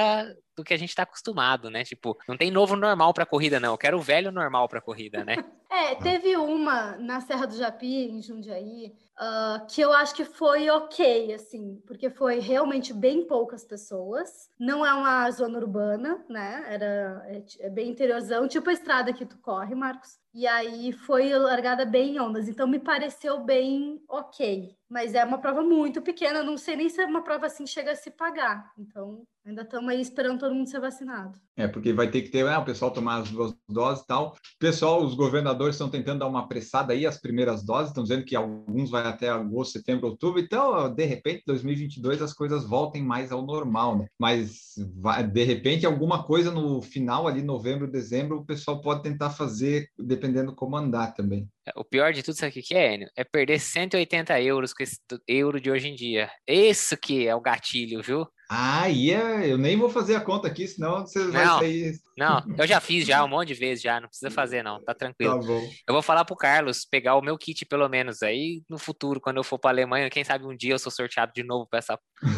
do 0.55 0.63
que 0.63 0.73
a 0.73 0.77
gente 0.77 0.95
tá 0.95 1.03
acostumado, 1.03 1.69
né? 1.69 1.83
Tipo, 1.83 2.17
não 2.27 2.37
tem 2.37 2.49
novo 2.49 2.75
normal 2.75 3.13
pra 3.13 3.25
corrida, 3.25 3.59
não. 3.59 3.73
Eu 3.73 3.77
quero 3.77 3.97
o 3.97 4.01
velho 4.01 4.31
normal 4.31 4.67
pra 4.67 4.81
corrida, 4.81 5.23
né? 5.23 5.35
É, 5.67 5.93
teve 5.95 6.37
uma 6.37 6.95
na 6.95 7.19
Serra 7.19 7.45
do 7.45 7.57
Japi, 7.57 8.09
em 8.09 8.21
Jundiaí, 8.21 8.95
ah, 9.17 9.65
que 9.69 9.81
eu 9.81 9.91
acho 9.91 10.15
que 10.15 10.23
foi 10.23 10.69
ok, 10.69 11.33
assim, 11.33 11.81
porque 11.85 12.09
foi 12.09 12.39
realmente 12.39 12.93
bem 12.93 13.27
poucas 13.27 13.65
pessoas. 13.65 14.49
Não 14.57 14.85
é 14.85 14.93
uma 14.93 15.29
zona 15.31 15.57
urbana, 15.57 16.23
né? 16.29 16.65
Era 16.69 17.25
é, 17.27 17.43
é 17.59 17.69
bem 17.69 17.89
interiorzão, 17.89 18.47
tipo 18.47 18.69
a 18.69 18.73
estrada 18.73 19.11
que 19.11 19.25
tu 19.25 19.37
corre, 19.39 19.75
Marcos. 19.75 20.17
E 20.35 20.45
aí 20.45 20.91
foi 20.91 21.29
largada 21.29 21.85
bem 21.85 22.15
em 22.15 22.19
ondas, 22.19 22.49
então 22.49 22.67
me 22.67 22.77
pareceu 22.77 23.39
bem 23.39 24.03
ok. 24.09 24.75
Mas 24.89 25.15
é 25.15 25.23
uma 25.23 25.39
prova 25.39 25.63
muito 25.63 26.01
pequena, 26.01 26.43
não 26.43 26.57
sei 26.57 26.75
nem 26.75 26.89
se 26.89 27.01
é 27.01 27.05
uma 27.05 27.23
prova 27.23 27.47
assim 27.47 27.65
chega 27.65 27.91
a 27.91 27.95
se 27.95 28.11
pagar. 28.11 28.71
Então, 28.77 29.23
ainda 29.43 29.63
estamos 29.63 29.89
aí 29.89 29.99
esperando 29.99 30.39
todo 30.39 30.53
mundo 30.53 30.69
ser 30.69 30.79
vacinado. 30.79 31.39
É, 31.57 31.67
porque 31.67 31.91
vai 31.91 32.11
ter 32.11 32.21
que 32.21 32.29
ter 32.29 32.45
ah, 32.47 32.59
o 32.59 32.65
pessoal 32.65 32.91
tomar 32.91 33.21
as 33.21 33.31
duas 33.31 33.55
doses 33.67 34.03
e 34.03 34.07
tal. 34.07 34.35
Pessoal, 34.59 35.03
os 35.03 35.15
governadores 35.15 35.75
estão 35.75 35.89
tentando 35.89 36.19
dar 36.19 36.27
uma 36.27 36.41
apressada 36.41 36.93
aí, 36.93 37.05
as 37.05 37.19
primeiras 37.19 37.65
doses, 37.65 37.89
estão 37.89 38.03
dizendo 38.03 38.25
que 38.25 38.35
alguns 38.35 38.91
vai 38.91 39.07
até 39.07 39.29
agosto, 39.29 39.71
setembro, 39.71 40.07
outubro. 40.07 40.39
Então, 40.39 40.93
de 40.93 41.05
repente, 41.05 41.43
2022 41.47 42.21
as 42.21 42.33
coisas 42.33 42.67
voltem 42.67 43.01
mais 43.01 43.31
ao 43.31 43.41
normal, 43.41 43.97
né? 43.97 44.05
Mas, 44.19 44.73
vai- 44.95 45.25
de 45.25 45.43
repente, 45.43 45.85
alguma 45.85 46.23
coisa 46.23 46.51
no 46.51 46.81
final 46.81 47.27
ali, 47.27 47.41
novembro, 47.41 47.89
dezembro, 47.89 48.37
o 48.37 48.45
pessoal 48.45 48.81
pode 48.81 49.01
tentar 49.01 49.29
fazer, 49.31 49.87
dependendo 49.97 50.24
como 50.55 50.75
andar 50.77 51.13
também. 51.13 51.47
O 51.75 51.83
pior 51.83 52.13
de 52.13 52.21
tudo, 52.23 52.35
sabe 52.37 52.59
o 52.59 52.63
que 52.63 52.75
é, 52.75 52.93
Enio? 52.93 53.09
É 53.17 53.23
perder 53.23 53.59
180 53.59 54.39
euros 54.41 54.73
com 54.73 54.83
esse 54.83 54.97
euro 55.27 55.59
de 55.59 55.71
hoje 55.71 55.87
em 55.87 55.95
dia. 55.95 56.29
Isso 56.47 56.95
que 56.95 57.27
é 57.27 57.35
o 57.35 57.41
gatilho, 57.41 58.01
viu? 58.03 58.27
Ah, 58.49 58.87
e 58.87 59.09
é, 59.11 59.51
eu 59.51 59.57
nem 59.57 59.75
vou 59.75 59.89
fazer 59.89 60.13
a 60.15 60.21
conta 60.21 60.47
aqui, 60.47 60.67
senão 60.67 61.01
você 61.07 61.27
vai 61.31 61.45
Não. 61.45 61.59
sair. 61.59 61.93
Não, 62.15 62.43
eu 62.59 62.67
já 62.67 62.79
fiz 62.79 63.05
já 63.07 63.23
um 63.25 63.27
monte 63.27 63.47
de 63.47 63.53
vezes 63.55 63.81
já, 63.83 63.99
não 63.99 64.07
precisa 64.07 64.29
fazer 64.29 64.61
não, 64.63 64.77
tá 64.83 64.93
Tá 64.93 64.93
tranquilo. 64.93 65.39
bom. 65.39 65.67
Eu 65.87 65.93
vou 65.95 66.03
falar 66.03 66.23
pro 66.25 66.35
Carlos 66.35 66.85
pegar 66.85 67.15
o 67.15 67.21
meu 67.23 67.35
kit 67.39 67.65
pelo 67.65 67.89
menos 67.89 68.21
aí 68.21 68.61
no 68.69 68.77
futuro, 68.77 69.19
quando 69.19 69.37
eu 69.37 69.43
for 69.43 69.57
pra 69.57 69.71
Alemanha, 69.71 70.09
quem 70.11 70.23
sabe 70.23 70.45
um 70.45 70.55
dia 70.55 70.73
eu 70.75 70.79
sou 70.79 70.91
sorteado 70.91 71.31
de 71.35 71.43
novo 71.43 71.67
pra 71.67 71.79
essa 71.79 71.97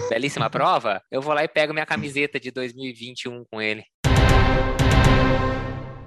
belíssima 0.10 0.50
prova, 0.50 1.02
eu 1.12 1.21
vou 1.21 1.34
lá 1.34 1.43
e 1.43 1.47
pego 1.50 1.73
minha 1.73 1.86
camiseta 1.86 2.39
de 2.39 2.52
2021 2.52 3.43
com 3.52 3.62
ele. 3.62 3.84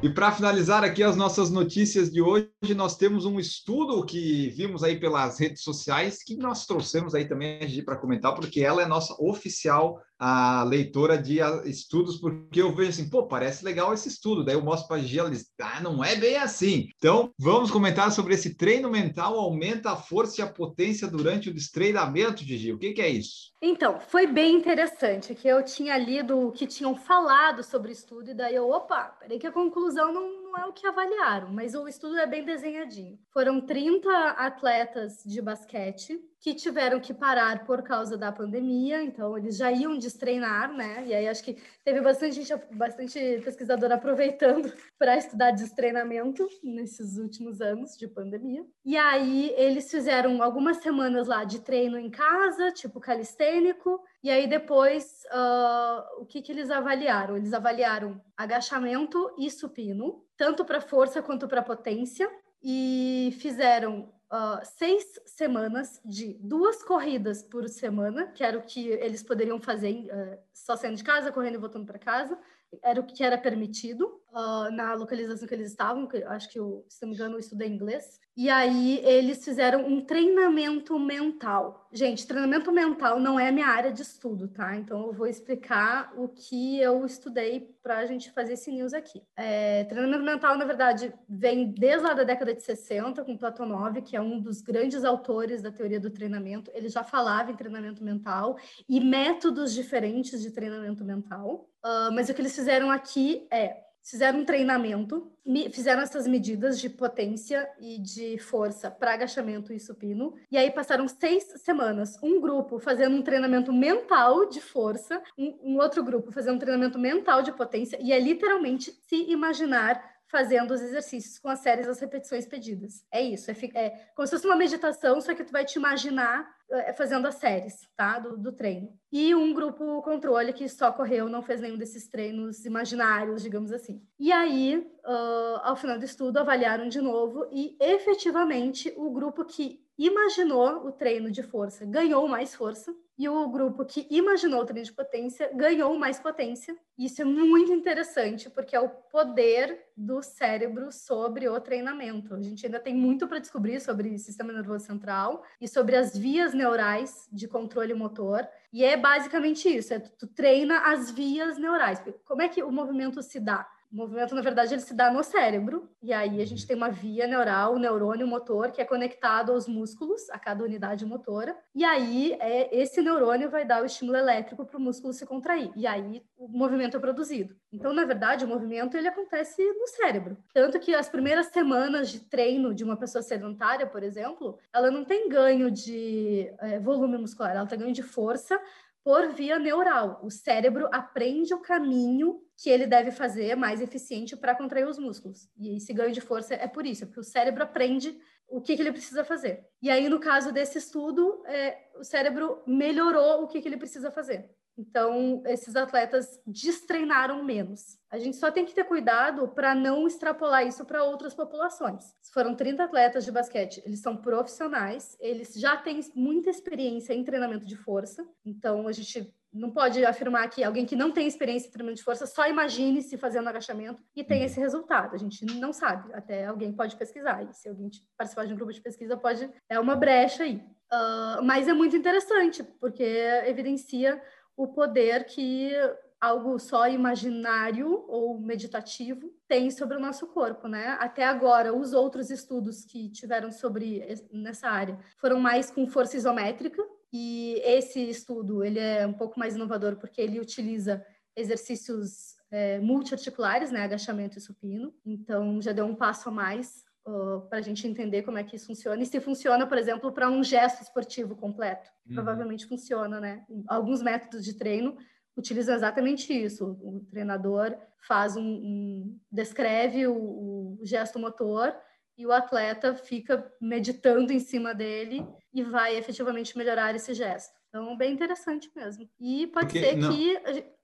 E 0.02 0.08
para 0.08 0.32
finalizar 0.32 0.82
aqui 0.82 1.02
as 1.02 1.14
nossas 1.14 1.50
notícias 1.50 2.10
de 2.10 2.22
hoje, 2.22 2.48
nós 2.74 2.96
temos 2.96 3.26
um 3.26 3.38
estudo 3.38 4.02
que 4.02 4.48
vimos 4.48 4.82
aí 4.82 4.98
pelas 4.98 5.38
redes 5.38 5.62
sociais 5.62 6.22
que 6.24 6.36
nós 6.36 6.64
trouxemos 6.64 7.14
aí 7.14 7.28
também 7.28 7.84
para 7.84 7.96
comentar, 7.98 8.34
porque 8.34 8.62
ela 8.62 8.80
é 8.80 8.86
nossa 8.86 9.14
oficial 9.22 10.00
a 10.20 10.62
leitora 10.64 11.16
de 11.16 11.38
estudos, 11.64 12.18
porque 12.18 12.60
eu 12.60 12.74
vejo 12.74 12.90
assim, 12.90 13.08
pô, 13.08 13.26
parece 13.26 13.64
legal 13.64 13.94
esse 13.94 14.06
estudo. 14.06 14.44
Daí 14.44 14.54
eu 14.54 14.62
mostro 14.62 14.86
para 14.86 14.98
a 14.98 15.00
Gigi, 15.00 15.18
ela 15.18 15.30
diz, 15.30 15.46
ah, 15.58 15.80
não 15.80 16.04
é 16.04 16.14
bem 16.14 16.36
assim. 16.36 16.90
Então, 16.98 17.32
vamos 17.38 17.70
comentar 17.70 18.12
sobre 18.12 18.34
esse 18.34 18.54
treino 18.54 18.90
mental 18.90 19.40
aumenta 19.40 19.92
a 19.92 19.96
força 19.96 20.42
e 20.42 20.44
a 20.44 20.46
potência 20.46 21.08
durante 21.08 21.48
o 21.48 21.54
destreinamento, 21.54 22.44
Gigi. 22.44 22.70
O 22.70 22.78
que, 22.78 22.92
que 22.92 23.00
é 23.00 23.08
isso? 23.08 23.50
Então, 23.62 23.98
foi 23.98 24.26
bem 24.26 24.56
interessante, 24.56 25.34
que 25.34 25.48
eu 25.48 25.64
tinha 25.64 25.96
lido 25.96 26.38
o 26.38 26.52
que 26.52 26.66
tinham 26.66 26.94
falado 26.94 27.62
sobre 27.62 27.92
estudo, 27.92 28.30
e 28.30 28.34
daí 28.34 28.54
eu, 28.54 28.68
opa, 28.68 29.16
peraí 29.20 29.38
que 29.38 29.46
a 29.46 29.52
conclusão 29.52 30.12
não, 30.12 30.39
não 30.50 30.64
é 30.64 30.66
o 30.66 30.72
que 30.72 30.86
avaliaram, 30.86 31.52
mas 31.52 31.74
o 31.74 31.86
estudo 31.86 32.18
é 32.18 32.26
bem 32.26 32.44
desenhadinho. 32.44 33.18
Foram 33.32 33.60
30 33.60 34.10
atletas 34.30 35.22
de 35.24 35.40
basquete 35.40 36.20
que 36.40 36.54
tiveram 36.54 36.98
que 36.98 37.12
parar 37.12 37.66
por 37.66 37.82
causa 37.82 38.16
da 38.16 38.32
pandemia, 38.32 39.02
então 39.02 39.36
eles 39.36 39.58
já 39.58 39.70
iam 39.70 39.98
destreinar, 39.98 40.72
né? 40.72 41.06
E 41.06 41.14
aí 41.14 41.28
acho 41.28 41.44
que 41.44 41.58
teve 41.84 42.00
bastante 42.00 42.42
gente, 42.42 42.74
bastante 42.74 43.40
pesquisador 43.44 43.92
aproveitando 43.92 44.72
para 44.98 45.18
estudar 45.18 45.50
destreinamento 45.50 46.48
nesses 46.62 47.18
últimos 47.18 47.60
anos 47.60 47.96
de 47.96 48.08
pandemia. 48.08 48.64
E 48.84 48.96
aí 48.96 49.52
eles 49.56 49.90
fizeram 49.90 50.42
algumas 50.42 50.78
semanas 50.78 51.28
lá 51.28 51.44
de 51.44 51.60
treino 51.60 51.98
em 51.98 52.10
casa, 52.10 52.72
tipo 52.72 52.98
calistênico, 52.98 54.02
e 54.22 54.30
aí 54.30 54.46
depois 54.46 55.22
ah, 55.30 56.06
o 56.18 56.26
que, 56.26 56.42
que 56.42 56.52
eles 56.52 56.70
avaliaram? 56.70 57.36
Eles 57.36 57.52
avaliaram 57.52 58.20
agachamento 58.36 59.34
e 59.38 59.50
supino, 59.50 60.24
tanto 60.36 60.64
para 60.64 60.80
força 60.80 61.22
quanto 61.22 61.48
para 61.48 61.62
potência, 61.62 62.30
e 62.62 63.34
fizeram 63.40 64.12
ah, 64.30 64.60
seis 64.62 65.04
semanas 65.24 66.00
de 66.04 66.34
duas 66.40 66.82
corridas 66.82 67.42
por 67.42 67.68
semana, 67.68 68.28
que 68.28 68.44
era 68.44 68.58
o 68.58 68.62
que 68.62 68.88
eles 68.88 69.22
poderiam 69.22 69.60
fazer 69.60 70.08
ah, 70.10 70.38
só 70.52 70.76
saindo 70.76 70.96
de 70.96 71.04
casa, 71.04 71.32
correndo 71.32 71.54
e 71.54 71.58
voltando 71.58 71.86
para 71.86 71.98
casa, 71.98 72.38
era 72.82 73.00
o 73.00 73.06
que 73.06 73.22
era 73.22 73.36
permitido 73.36 74.20
ah, 74.32 74.68
na 74.70 74.94
localização 74.94 75.46
que 75.46 75.54
eles 75.54 75.70
estavam, 75.70 76.06
que 76.06 76.22
acho 76.24 76.48
que, 76.50 76.58
eu, 76.58 76.84
se 76.88 77.02
não 77.02 77.10
me 77.10 77.14
engano, 77.14 77.34
eu 77.34 77.40
estudei 77.40 77.68
inglês. 77.68 78.20
E 78.36 78.48
aí 78.48 78.98
eles 79.04 79.44
fizeram 79.44 79.86
um 79.86 80.00
treinamento 80.00 80.98
mental. 80.98 81.88
Gente, 81.92 82.26
treinamento 82.26 82.70
mental 82.70 83.18
não 83.18 83.38
é 83.38 83.50
minha 83.50 83.66
área 83.66 83.92
de 83.92 84.02
estudo, 84.02 84.48
tá? 84.48 84.76
Então 84.76 85.06
eu 85.06 85.12
vou 85.12 85.26
explicar 85.26 86.12
o 86.16 86.28
que 86.28 86.80
eu 86.80 87.04
estudei 87.04 87.74
para 87.82 87.98
a 87.98 88.06
gente 88.06 88.30
fazer 88.30 88.52
esse 88.52 88.70
news 88.70 88.94
aqui. 88.94 89.20
É, 89.36 89.84
treinamento 89.84 90.24
mental, 90.24 90.56
na 90.56 90.64
verdade, 90.64 91.12
vem 91.28 91.72
desde 91.72 92.06
lá 92.06 92.14
da 92.14 92.22
década 92.22 92.54
de 92.54 92.62
60, 92.62 93.24
com 93.24 93.36
Platonov, 93.36 94.00
que 94.00 94.16
é 94.16 94.20
um 94.20 94.40
dos 94.40 94.62
grandes 94.62 95.04
autores 95.04 95.60
da 95.60 95.72
teoria 95.72 96.00
do 96.00 96.08
treinamento. 96.08 96.70
Ele 96.72 96.88
já 96.88 97.02
falava 97.02 97.50
em 97.50 97.56
treinamento 97.56 98.02
mental 98.02 98.56
e 98.88 99.00
métodos 99.00 99.74
diferentes 99.74 100.40
de 100.40 100.52
treinamento 100.52 101.04
mental. 101.04 101.68
Ah, 101.82 102.10
mas 102.12 102.28
o 102.28 102.34
que 102.34 102.40
eles 102.40 102.54
fizeram 102.54 102.90
aqui 102.90 103.46
é 103.50 103.76
fizeram 104.02 104.40
um 104.40 104.44
treinamento, 104.44 105.30
fizeram 105.72 106.00
essas 106.02 106.26
medidas 106.26 106.80
de 106.80 106.88
potência 106.88 107.68
e 107.78 107.98
de 107.98 108.38
força 108.38 108.90
para 108.90 109.12
agachamento 109.12 109.72
e 109.72 109.78
supino, 109.78 110.34
e 110.50 110.56
aí 110.56 110.70
passaram 110.70 111.06
seis 111.06 111.44
semanas, 111.62 112.18
um 112.22 112.40
grupo 112.40 112.78
fazendo 112.78 113.16
um 113.16 113.22
treinamento 113.22 113.72
mental 113.72 114.48
de 114.48 114.60
força, 114.60 115.22
um, 115.36 115.74
um 115.74 115.78
outro 115.78 116.02
grupo 116.02 116.32
fazendo 116.32 116.56
um 116.56 116.58
treinamento 116.58 116.98
mental 116.98 117.42
de 117.42 117.52
potência, 117.52 117.98
e 118.00 118.12
é 118.12 118.18
literalmente 118.18 118.90
se 119.06 119.30
imaginar 119.30 120.02
fazendo 120.30 120.72
os 120.72 120.80
exercícios 120.80 121.38
com 121.38 121.48
as 121.48 121.58
séries 121.58 121.86
das 121.86 122.00
repetições 122.00 122.46
pedidas. 122.46 123.04
É 123.12 123.20
isso, 123.20 123.50
é, 123.50 123.54
é, 123.74 123.90
como 124.14 124.26
se 124.26 124.32
fosse 124.32 124.46
uma 124.46 124.56
meditação, 124.56 125.20
só 125.20 125.34
que 125.34 125.44
tu 125.44 125.52
vai 125.52 125.64
te 125.64 125.76
imaginar 125.76 126.48
é, 126.70 126.92
fazendo 126.92 127.26
as 127.26 127.34
séries, 127.34 127.88
tá, 127.96 128.18
do, 128.20 128.36
do, 128.36 128.52
treino. 128.52 128.96
E 129.10 129.34
um 129.34 129.52
grupo 129.52 130.00
controle 130.02 130.52
que 130.52 130.68
só 130.68 130.92
correu, 130.92 131.28
não 131.28 131.42
fez 131.42 131.60
nenhum 131.60 131.76
desses 131.76 132.08
treinos 132.08 132.64
imaginários, 132.64 133.42
digamos 133.42 133.72
assim. 133.72 134.00
E 134.18 134.30
aí, 134.30 134.76
uh, 135.04 135.60
ao 135.62 135.74
final 135.74 135.98
do 135.98 136.04
estudo, 136.04 136.38
avaliaram 136.38 136.88
de 136.88 137.00
novo 137.00 137.48
e, 137.50 137.76
efetivamente, 137.80 138.92
o 138.96 139.10
grupo 139.10 139.44
que 139.44 139.84
imaginou 140.06 140.86
o 140.86 140.92
treino 140.92 141.30
de 141.30 141.42
força 141.42 141.84
ganhou 141.84 142.26
mais 142.26 142.54
força 142.54 142.94
e 143.18 143.28
o 143.28 143.46
grupo 143.48 143.84
que 143.84 144.06
imaginou 144.08 144.62
o 144.62 144.64
treino 144.64 144.86
de 144.86 144.94
potência 144.94 145.50
ganhou 145.54 145.98
mais 145.98 146.18
potência. 146.18 146.74
Isso 146.96 147.20
é 147.20 147.24
muito 147.24 147.70
interessante 147.70 148.48
porque 148.48 148.74
é 148.74 148.80
o 148.80 148.88
poder 148.88 149.78
do 149.94 150.22
cérebro 150.22 150.90
sobre 150.90 151.46
o 151.46 151.60
treinamento. 151.60 152.34
A 152.34 152.40
gente 152.40 152.64
ainda 152.64 152.80
tem 152.80 152.94
muito 152.94 153.28
para 153.28 153.38
descobrir 153.38 153.78
sobre 153.78 154.16
sistema 154.16 154.54
nervoso 154.54 154.86
central 154.86 155.44
e 155.60 155.68
sobre 155.68 155.96
as 155.96 156.16
vias 156.16 156.54
neurais 156.54 157.28
de 157.30 157.46
controle 157.46 157.92
motor. 157.92 158.48
E 158.72 158.82
é 158.82 158.96
basicamente 158.96 159.68
isso: 159.68 159.92
é 159.92 159.98
tu, 159.98 160.10
tu 160.20 160.26
treina 160.26 160.90
as 160.90 161.10
vias 161.10 161.58
neurais. 161.58 162.02
Como 162.24 162.40
é 162.40 162.48
que 162.48 162.62
o 162.62 162.72
movimento 162.72 163.22
se 163.22 163.38
dá? 163.38 163.68
O 163.92 163.96
movimento, 163.96 164.36
na 164.36 164.40
verdade, 164.40 164.72
ele 164.72 164.80
se 164.80 164.94
dá 164.94 165.10
no 165.10 165.24
cérebro, 165.24 165.90
e 166.00 166.12
aí 166.12 166.40
a 166.40 166.44
gente 166.46 166.64
tem 166.64 166.76
uma 166.76 166.90
via 166.90 167.26
neural, 167.26 167.74
o 167.74 167.78
neurônio 167.78 168.24
motor, 168.24 168.70
que 168.70 168.80
é 168.80 168.84
conectado 168.84 169.50
aos 169.50 169.66
músculos, 169.66 170.30
a 170.30 170.38
cada 170.38 170.62
unidade 170.62 171.04
motora, 171.04 171.56
e 171.74 171.84
aí 171.84 172.34
é, 172.34 172.80
esse 172.80 173.02
neurônio 173.02 173.50
vai 173.50 173.64
dar 173.64 173.82
o 173.82 173.84
estímulo 173.84 174.16
elétrico 174.16 174.64
para 174.64 174.78
o 174.78 174.80
músculo 174.80 175.12
se 175.12 175.26
contrair, 175.26 175.72
e 175.74 175.88
aí 175.88 176.22
o 176.38 176.46
movimento 176.46 176.96
é 176.96 177.00
produzido. 177.00 177.56
Então, 177.72 177.92
na 177.92 178.04
verdade, 178.04 178.44
o 178.44 178.48
movimento 178.48 178.96
ele 178.96 179.08
acontece 179.08 179.60
no 179.60 179.88
cérebro. 179.88 180.38
Tanto 180.54 180.78
que 180.78 180.94
as 180.94 181.08
primeiras 181.08 181.46
semanas 181.46 182.10
de 182.10 182.20
treino 182.20 182.72
de 182.72 182.84
uma 182.84 182.96
pessoa 182.96 183.22
sedentária, 183.22 183.88
por 183.88 184.04
exemplo, 184.04 184.56
ela 184.72 184.88
não 184.88 185.04
tem 185.04 185.28
ganho 185.28 185.68
de 185.68 186.48
é, 186.60 186.78
volume 186.78 187.18
muscular, 187.18 187.56
ela 187.56 187.66
tem 187.66 187.78
ganho 187.78 187.92
de 187.92 188.04
força, 188.04 188.56
por 189.02 189.28
via 189.28 189.58
neural. 189.58 190.20
O 190.22 190.30
cérebro 190.30 190.88
aprende 190.92 191.54
o 191.54 191.60
caminho 191.60 192.40
que 192.60 192.68
ele 192.68 192.86
deve 192.86 193.10
fazer 193.10 193.54
mais 193.56 193.80
eficiente 193.80 194.36
para 194.36 194.54
contrair 194.54 194.86
os 194.86 194.98
músculos. 194.98 195.48
E 195.56 195.76
esse 195.76 195.94
ganho 195.94 196.12
de 196.12 196.20
força 196.20 196.54
é 196.54 196.68
por 196.68 196.84
isso, 196.84 197.04
é 197.04 197.06
porque 197.06 197.20
o 197.20 197.24
cérebro 197.24 197.62
aprende 197.62 198.20
o 198.46 198.60
que, 198.60 198.76
que 198.76 198.82
ele 198.82 198.92
precisa 198.92 199.24
fazer. 199.24 199.64
E 199.80 199.88
aí, 199.88 200.08
no 200.10 200.20
caso 200.20 200.52
desse 200.52 200.76
estudo, 200.76 201.42
é, 201.46 201.88
o 201.98 202.04
cérebro 202.04 202.62
melhorou 202.66 203.42
o 203.42 203.48
que, 203.48 203.62
que 203.62 203.68
ele 203.68 203.78
precisa 203.78 204.10
fazer. 204.10 204.50
Então, 204.76 205.42
esses 205.46 205.74
atletas 205.74 206.40
destreinaram 206.46 207.42
menos. 207.42 207.98
A 208.10 208.18
gente 208.18 208.36
só 208.36 208.50
tem 208.50 208.64
que 208.64 208.74
ter 208.74 208.84
cuidado 208.84 209.48
para 209.48 209.74
não 209.74 210.06
extrapolar 210.06 210.66
isso 210.66 210.84
para 210.84 211.04
outras 211.04 211.34
populações. 211.34 212.04
Se 212.20 212.32
foram 212.32 212.54
30 212.54 212.84
atletas 212.84 213.24
de 213.24 213.32
basquete, 213.32 213.82
eles 213.86 214.00
são 214.00 214.16
profissionais, 214.16 215.16
eles 215.20 215.54
já 215.54 215.76
têm 215.76 216.00
muita 216.14 216.50
experiência 216.50 217.14
em 217.14 217.24
treinamento 217.24 217.66
de 217.66 217.76
força. 217.76 218.26
Então, 218.44 218.86
a 218.86 218.92
gente 218.92 219.34
não 219.52 219.70
pode 219.70 220.04
afirmar 220.04 220.48
que 220.48 220.62
alguém 220.62 220.86
que 220.86 220.94
não 220.94 221.10
tem 221.10 221.26
experiência 221.26 221.68
em 221.68 221.70
treinamento 221.70 221.98
de 221.98 222.04
força 222.04 222.26
só 222.26 222.46
imagine 222.48 223.02
se 223.02 223.16
fazendo 223.16 223.48
agachamento 223.48 224.02
e 224.14 224.22
tem 224.22 224.40
uhum. 224.40 224.46
esse 224.46 224.60
resultado. 224.60 225.14
A 225.14 225.18
gente 225.18 225.44
não 225.44 225.72
sabe. 225.72 226.12
Até 226.14 226.46
alguém 226.46 226.72
pode 226.72 226.96
pesquisar. 226.96 227.42
E 227.42 227.52
se 227.52 227.68
alguém 227.68 227.90
participar 228.16 228.46
de 228.46 228.52
um 228.52 228.56
grupo 228.56 228.72
de 228.72 228.80
pesquisa, 228.80 229.16
pode. 229.16 229.50
É 229.68 229.78
uma 229.80 229.96
brecha 229.96 230.44
aí. 230.44 230.56
Uh, 230.92 231.42
mas 231.42 231.68
é 231.68 231.72
muito 231.72 231.96
interessante, 231.96 232.62
porque 232.80 233.04
evidencia 233.46 234.20
o 234.56 234.68
poder 234.68 235.24
que 235.24 235.72
algo 236.20 236.58
só 236.58 236.86
imaginário 236.86 238.04
ou 238.06 238.38
meditativo 238.38 239.32
tem 239.48 239.70
sobre 239.70 239.96
o 239.96 240.00
nosso 240.00 240.26
corpo, 240.26 240.68
né? 240.68 240.98
Até 241.00 241.24
agora, 241.24 241.74
os 241.74 241.94
outros 241.94 242.30
estudos 242.30 242.84
que 242.84 243.08
tiveram 243.10 243.50
sobre 243.50 244.04
nessa 244.30 244.68
área 244.68 244.98
foram 245.16 245.40
mais 245.40 245.70
com 245.70 245.88
força 245.88 246.16
isométrica, 246.16 246.86
e 247.12 247.60
esse 247.64 248.00
estudo 248.08 248.64
ele 248.64 248.78
é 248.78 249.06
um 249.06 249.12
pouco 249.12 249.38
mais 249.38 249.54
inovador 249.54 249.96
porque 249.96 250.20
ele 250.20 250.38
utiliza 250.38 251.04
exercícios 251.34 252.36
é, 252.50 252.78
multiarticulares, 252.80 253.70
né, 253.70 253.82
agachamento 253.82 254.38
e 254.38 254.40
supino. 254.40 254.94
Então 255.04 255.60
já 255.60 255.72
deu 255.72 255.86
um 255.86 255.94
passo 255.94 256.28
a 256.28 256.32
mais 256.32 256.84
uh, 257.06 257.40
para 257.48 257.58
a 257.58 257.62
gente 257.62 257.86
entender 257.86 258.22
como 258.22 258.38
é 258.38 258.44
que 258.44 258.56
isso 258.56 258.66
funciona 258.66 259.02
e 259.02 259.06
se 259.06 259.20
funciona, 259.20 259.66
por 259.66 259.78
exemplo, 259.78 260.12
para 260.12 260.30
um 260.30 260.42
gesto 260.42 260.82
esportivo 260.82 261.34
completo. 261.36 261.90
Uhum. 262.06 262.14
Provavelmente 262.14 262.66
funciona, 262.66 263.20
né? 263.20 263.44
Alguns 263.66 264.02
métodos 264.02 264.44
de 264.44 264.54
treino 264.54 264.96
utilizam 265.36 265.74
exatamente 265.74 266.32
isso. 266.32 266.78
O 266.82 267.04
treinador 267.10 267.76
faz 268.06 268.36
um, 268.36 268.42
um 268.42 269.20
descreve 269.30 270.06
o, 270.06 270.14
o 270.14 270.78
gesto 270.82 271.18
motor 271.18 271.74
e 272.16 272.26
o 272.26 272.32
atleta 272.32 272.94
fica 272.94 273.50
meditando 273.60 274.32
em 274.32 274.40
cima 274.40 274.74
dele 274.74 275.26
e 275.52 275.62
vai 275.62 275.96
efetivamente 275.96 276.56
melhorar 276.56 276.94
esse 276.94 277.12
gesto. 277.14 277.58
Então, 277.68 277.96
bem 277.96 278.12
interessante 278.12 278.70
mesmo. 278.74 279.08
E 279.20 279.46
pode 279.48 279.66
Porque, 279.66 279.80
ser 279.80 279.96
não, 279.96 280.10
que 280.10 280.40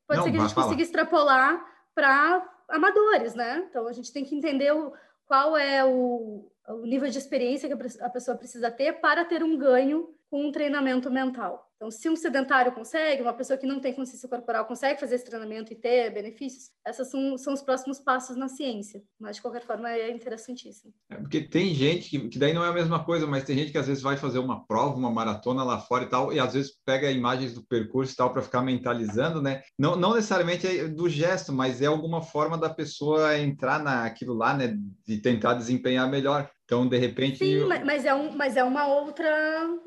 pode 0.06 0.18
não, 0.18 0.24
ser 0.24 0.30
que 0.30 0.36
a 0.38 0.40
gente 0.40 0.54
consiga 0.54 0.82
extrapolar 0.82 1.64
para 1.94 2.48
amadores, 2.68 3.34
né? 3.34 3.64
Então, 3.68 3.86
a 3.86 3.92
gente 3.92 4.12
tem 4.12 4.24
que 4.24 4.34
entender 4.34 4.72
o, 4.72 4.92
qual 5.26 5.56
é 5.56 5.84
o, 5.84 6.50
o 6.68 6.86
nível 6.86 7.08
de 7.08 7.18
experiência 7.18 7.68
que 7.68 8.02
a 8.02 8.10
pessoa 8.10 8.36
precisa 8.36 8.70
ter 8.70 8.94
para 9.00 9.24
ter 9.24 9.42
um 9.42 9.56
ganho 9.56 10.14
com 10.30 10.46
um 10.46 10.52
treinamento 10.52 11.10
mental. 11.10 11.65
Então, 11.76 11.90
se 11.90 12.08
um 12.08 12.16
sedentário 12.16 12.72
consegue, 12.72 13.22
uma 13.22 13.34
pessoa 13.34 13.58
que 13.58 13.66
não 13.66 13.78
tem 13.78 13.92
consciência 13.92 14.28
corporal 14.28 14.64
consegue 14.64 14.98
fazer 14.98 15.16
esse 15.16 15.24
treinamento 15.24 15.72
e 15.72 15.76
ter 15.76 16.10
benefícios, 16.10 16.70
esses 16.86 17.10
são, 17.10 17.36
são 17.36 17.52
os 17.52 17.60
próximos 17.60 18.00
passos 18.00 18.36
na 18.36 18.48
ciência. 18.48 19.02
Mas, 19.20 19.36
de 19.36 19.42
qualquer 19.42 19.62
forma, 19.62 19.90
é 19.90 20.10
interessantíssimo. 20.10 20.92
É 21.10 21.16
porque 21.16 21.42
tem 21.42 21.74
gente 21.74 22.08
que, 22.08 22.28
que 22.28 22.38
daí 22.38 22.54
não 22.54 22.64
é 22.64 22.68
a 22.68 22.72
mesma 22.72 23.04
coisa, 23.04 23.26
mas 23.26 23.44
tem 23.44 23.56
gente 23.56 23.72
que 23.72 23.78
às 23.78 23.86
vezes 23.86 24.02
vai 24.02 24.16
fazer 24.16 24.38
uma 24.38 24.66
prova, 24.66 24.96
uma 24.96 25.10
maratona 25.10 25.62
lá 25.62 25.78
fora 25.78 26.04
e 26.04 26.08
tal, 26.08 26.32
e 26.32 26.40
às 26.40 26.54
vezes 26.54 26.72
pega 26.84 27.10
imagens 27.10 27.52
do 27.54 27.66
percurso 27.66 28.12
e 28.12 28.16
tal 28.16 28.32
para 28.32 28.42
ficar 28.42 28.62
mentalizando, 28.62 29.42
né? 29.42 29.62
Não, 29.78 29.96
não 29.96 30.14
necessariamente 30.14 30.66
é 30.66 30.88
do 30.88 31.08
gesto, 31.08 31.52
mas 31.52 31.82
é 31.82 31.86
alguma 31.86 32.22
forma 32.22 32.56
da 32.56 32.70
pessoa 32.70 33.38
entrar 33.38 33.82
naquilo 33.82 34.34
lá, 34.34 34.54
né? 34.56 34.76
De 35.06 35.18
tentar 35.18 35.54
desempenhar 35.54 36.08
melhor. 36.08 36.50
Então, 36.66 36.86
de 36.86 36.98
repente. 36.98 37.38
Sim, 37.38 37.52
eu... 37.52 37.68
mas, 37.68 38.04
é 38.04 38.12
um, 38.12 38.32
mas 38.32 38.56
é 38.56 38.64
uma 38.64 38.86
outra, 38.88 39.30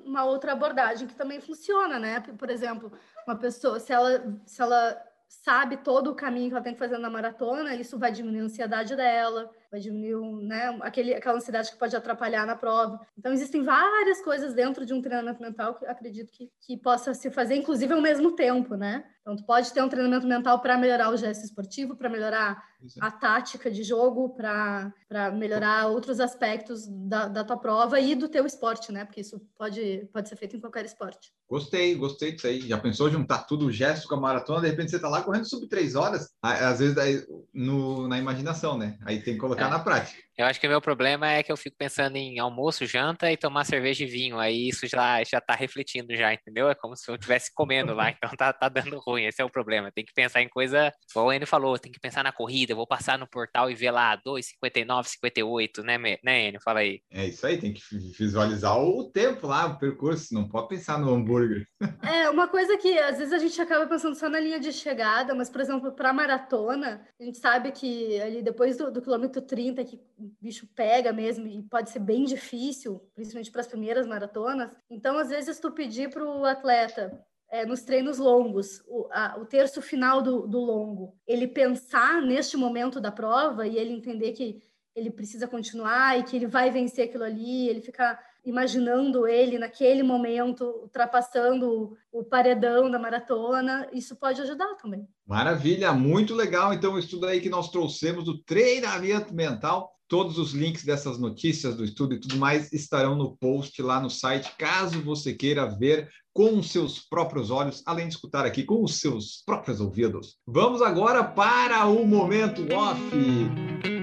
uma 0.06 0.23
outra 0.23 0.54
abordagem 0.54 1.08
que 1.08 1.13
também 1.13 1.41
funciona, 1.41 1.79
né? 1.88 2.20
Por 2.20 2.50
exemplo, 2.50 2.92
uma 3.26 3.36
pessoa, 3.36 3.80
se 3.80 3.94
ela, 3.94 4.38
se 4.46 4.62
ela 4.62 5.02
sabe 5.28 5.78
todo 5.78 6.12
o 6.12 6.15
caminho 6.15 6.50
que 6.50 6.56
ela 6.56 6.63
tem 6.63 6.74
que 6.74 6.80
fazer 6.80 6.98
na 6.98 7.10
maratona, 7.10 7.76
isso 7.76 7.98
vai 7.98 8.12
diminuir 8.12 8.42
a 8.42 8.44
ansiedade 8.46 8.96
dela, 8.96 9.50
vai 9.72 9.80
diminuir 9.80 10.48
né, 10.48 10.78
aquele, 10.82 11.14
aquela 11.14 11.38
ansiedade 11.38 11.72
que 11.72 11.78
pode 11.78 11.96
atrapalhar 11.96 12.46
na 12.46 12.56
prova. 12.56 13.00
Então, 13.18 13.32
existem 13.32 13.64
várias 13.64 14.22
coisas 14.22 14.54
dentro 14.54 14.86
de 14.86 14.94
um 14.94 15.02
treinamento 15.02 15.42
mental 15.42 15.76
que 15.76 15.86
acredito 15.86 16.32
que, 16.32 16.50
que 16.62 16.78
possa 16.78 17.14
se 17.14 17.30
fazer, 17.30 17.56
inclusive 17.56 17.94
ao 17.94 18.02
mesmo 18.02 18.36
tempo, 18.36 18.76
né? 18.76 19.06
Então, 19.22 19.36
tu 19.36 19.46
pode 19.46 19.72
ter 19.72 19.82
um 19.84 19.90
treinamento 19.90 20.26
mental 20.26 20.60
para 20.60 20.78
melhorar 20.78 21.12
o 21.12 21.18
gesto 21.18 21.44
esportivo, 21.44 21.96
para 21.96 22.10
melhorar 22.10 22.64
Exato. 22.84 23.06
a 23.06 23.12
tática 23.12 23.70
de 23.70 23.84
jogo, 23.84 24.30
para 24.30 24.92
melhorar 25.34 25.88
outros 25.88 26.20
aspectos 26.20 26.88
da, 26.88 27.28
da 27.28 27.44
tua 27.44 27.58
prova 27.58 28.00
e 28.00 28.16
do 28.16 28.28
teu 28.28 28.46
esporte, 28.46 28.92
né? 28.92 29.06
Porque 29.06 29.22
isso 29.22 29.40
pode, 29.56 30.10
pode 30.12 30.30
ser 30.30 30.36
feito 30.36 30.56
em 30.56 30.60
qualquer 30.60 30.86
esporte. 30.86 31.32
Gostei, 31.48 31.94
gostei 31.96 32.32
disso 32.32 32.48
aí. 32.48 32.62
Já 32.62 32.78
pensou 32.78 33.10
juntar 33.10 33.40
tudo 33.40 33.66
o 33.66 33.72
gesto 33.72 34.08
com 34.08 34.16
a 34.16 34.20
maratona? 34.20 34.62
De 34.62 34.70
repente 34.70 34.92
você 34.92 34.96
está 34.96 35.10
lá 35.10 35.22
correndo 35.22 35.50
sub 35.50 35.68
três 35.68 35.96
horas, 35.96 36.30
às 36.42 36.80
vezes 36.80 37.28
no, 37.54 38.08
na 38.08 38.18
imaginação, 38.18 38.78
né? 38.78 38.98
Aí 39.04 39.22
tem 39.22 39.34
que 39.34 39.40
colocar 39.40 39.59
é. 39.67 39.69
na 39.69 39.80
prática. 39.80 40.29
Eu 40.39 40.45
acho 40.45 40.58
que 40.58 40.67
o 40.67 40.69
meu 40.69 40.80
problema 40.80 41.30
é 41.30 41.43
que 41.43 41.52
eu 41.52 41.58
fico 41.58 41.75
pensando 41.78 42.15
em 42.15 42.39
almoço, 42.39 42.86
janta 42.86 43.30
e 43.30 43.36
tomar 43.36 43.65
cerveja 43.65 44.06
e 44.06 44.08
vinho. 44.08 44.39
Aí 44.39 44.69
isso 44.69 44.88
já, 44.88 45.21
já 45.21 45.41
tá 45.41 45.54
refletindo 45.54 46.15
já, 46.15 46.34
entendeu? 46.34 46.69
É 46.69 46.75
como 46.75 46.95
se 46.95 47.12
eu 47.12 47.15
estivesse 47.15 47.52
comendo 47.54 47.93
lá, 47.93 48.10
então 48.15 48.30
tá, 48.38 48.54
tá 48.54 48.69
dando 48.69 48.97
ruim. 48.99 49.25
Esse 49.25 49.41
é 49.41 49.45
o 49.45 49.49
problema. 49.49 49.91
Tem 49.91 50.06
que 50.06 50.13
pensar 50.13 50.41
em 50.41 50.47
coisa, 50.47 50.93
como 51.13 51.28
o 51.28 51.34
Enio 51.34 51.45
falou, 51.45 51.78
tem 51.78 51.91
que 51.91 51.99
pensar 51.99 52.23
na 52.23 52.32
corrida. 52.32 52.71
Eu 52.71 52.78
vou 52.78 52.88
passar 52.88 53.19
no 53.19 53.28
portal 53.28 53.69
e 53.69 53.75
ver 53.75 53.91
lá 53.91 54.17
2,59, 54.25 55.08
58, 55.08 55.84
né, 55.84 55.97
né, 56.23 56.47
Enio? 56.47 56.62
Fala 56.63 56.80
aí. 56.80 57.02
É 57.12 57.25
isso 57.25 57.45
aí, 57.45 57.58
tem 57.58 57.73
que 57.73 57.82
visualizar 58.17 58.80
o 58.80 59.12
tempo 59.12 59.45
lá, 59.45 59.65
o 59.65 59.78
percurso. 59.78 60.34
Não 60.34 60.47
pode 60.47 60.69
pensar 60.69 60.97
no 60.97 61.13
hambúrguer. 61.13 61.67
É, 62.02 62.30
uma 62.30 62.47
coisa 62.47 62.78
que 62.78 62.97
às 62.97 63.17
vezes 63.17 63.34
a 63.34 63.38
gente 63.38 63.62
acaba 63.62 63.86
pensando 63.86 64.15
só 64.15 64.30
na 64.30 64.39
linha 64.39 64.60
de 64.60 64.71
chegada, 64.71 65.36
mas, 65.36 65.49
por 65.49 65.62
exemplo, 65.62 65.91
para 65.91 66.13
maratona, 66.13 67.06
a 67.19 67.23
gente 67.23 67.38
sabe 67.38 67.71
que 67.71 68.19
ali 68.19 68.41
depois 68.41 68.78
do, 68.78 68.91
do 68.91 69.02
quilômetro 69.02 69.41
30, 69.41 69.84
que 69.84 69.99
bicho 70.42 70.68
pega 70.76 71.12
mesmo 71.13 71.48
e 71.48 71.62
pode 71.63 71.89
ser 71.89 72.00
bem 72.00 72.26
difícil, 72.26 73.02
principalmente 73.15 73.52
para 73.52 73.62
as 73.62 73.68
primeiras 73.68 74.08
maratonas. 74.08 74.72
Então, 74.89 75.18
às 75.18 75.30
vezes, 75.30 75.60
tu 75.60 75.72
pedir 75.72 76.10
para 76.10 76.24
o 76.24 76.46
atleta 76.46 77.24
é, 77.50 77.65
nos 77.65 77.82
treinos 77.82 78.18
longos, 78.18 78.82
o, 78.88 79.08
a, 79.12 79.38
o 79.39 79.46
terço 79.46 79.82
final 79.82 80.22
do, 80.22 80.48
do 80.48 80.60
longo, 80.60 81.15
ele 81.28 81.48
pensar 81.48 82.22
neste 82.22 82.56
momento 82.56 83.02
da 83.02 83.12
prova 83.12 83.68
e 83.68 83.78
ele 83.78 83.94
entender 83.94 84.34
que 84.34 84.62
ele 84.96 85.10
precisa 85.10 85.48
continuar 85.48 86.20
e 86.20 86.24
que 86.24 86.36
ele 86.36 86.48
vai 86.48 86.70
vencer 86.70 87.06
aquilo 87.06 87.24
ali, 87.24 87.70
ele 87.70 87.82
fica 87.82 88.20
imaginando 88.46 89.28
ele 89.28 89.58
naquele 89.58 90.04
momento 90.04 90.63
ultrapassando 90.63 91.98
o 92.12 92.24
paredão 92.24 92.89
da 92.89 92.98
maratona, 92.98 93.88
isso 93.94 94.15
pode 94.15 94.42
ajudar 94.42 94.76
também. 94.76 95.08
Maravilha, 95.26 95.92
muito 95.94 96.34
legal. 96.34 96.74
Então, 96.74 96.94
o 96.94 97.00
estudo 97.00 97.28
aí 97.28 97.42
que 97.42 97.50
nós 97.50 97.70
trouxemos 97.70 98.24
do 98.24 98.38
treinamento 98.38 99.34
mental. 99.34 99.94
Todos 100.10 100.39
os 100.39 100.54
links 100.54 100.84
dessas 100.84 101.19
notícias 101.19 101.76
do 101.76 101.86
estudo 101.86 102.15
e 102.15 102.19
tudo 102.19 102.36
mais 102.36 102.74
estarão 102.74 103.15
no 103.15 103.38
post 103.38 103.80
lá 103.80 104.02
no 104.02 104.10
site, 104.10 104.52
caso 104.58 105.04
você 105.04 105.36
queira 105.36 105.67
ver 105.67 106.10
com 106.34 106.58
os 106.58 106.72
seus 106.72 107.00
próprios 107.00 107.52
olhos, 107.52 107.84
além 107.86 108.08
de 108.08 108.15
escutar 108.15 108.43
aqui 108.43 108.63
com 108.63 108.84
os 108.84 109.00
seus 109.00 109.43
próprios 109.45 109.80
ouvidos. 109.80 110.38
Vamos 110.48 110.82
agora 110.82 111.24
para 111.24 111.86
o 111.86 112.08
momento 112.08 112.65
off. 112.74 113.99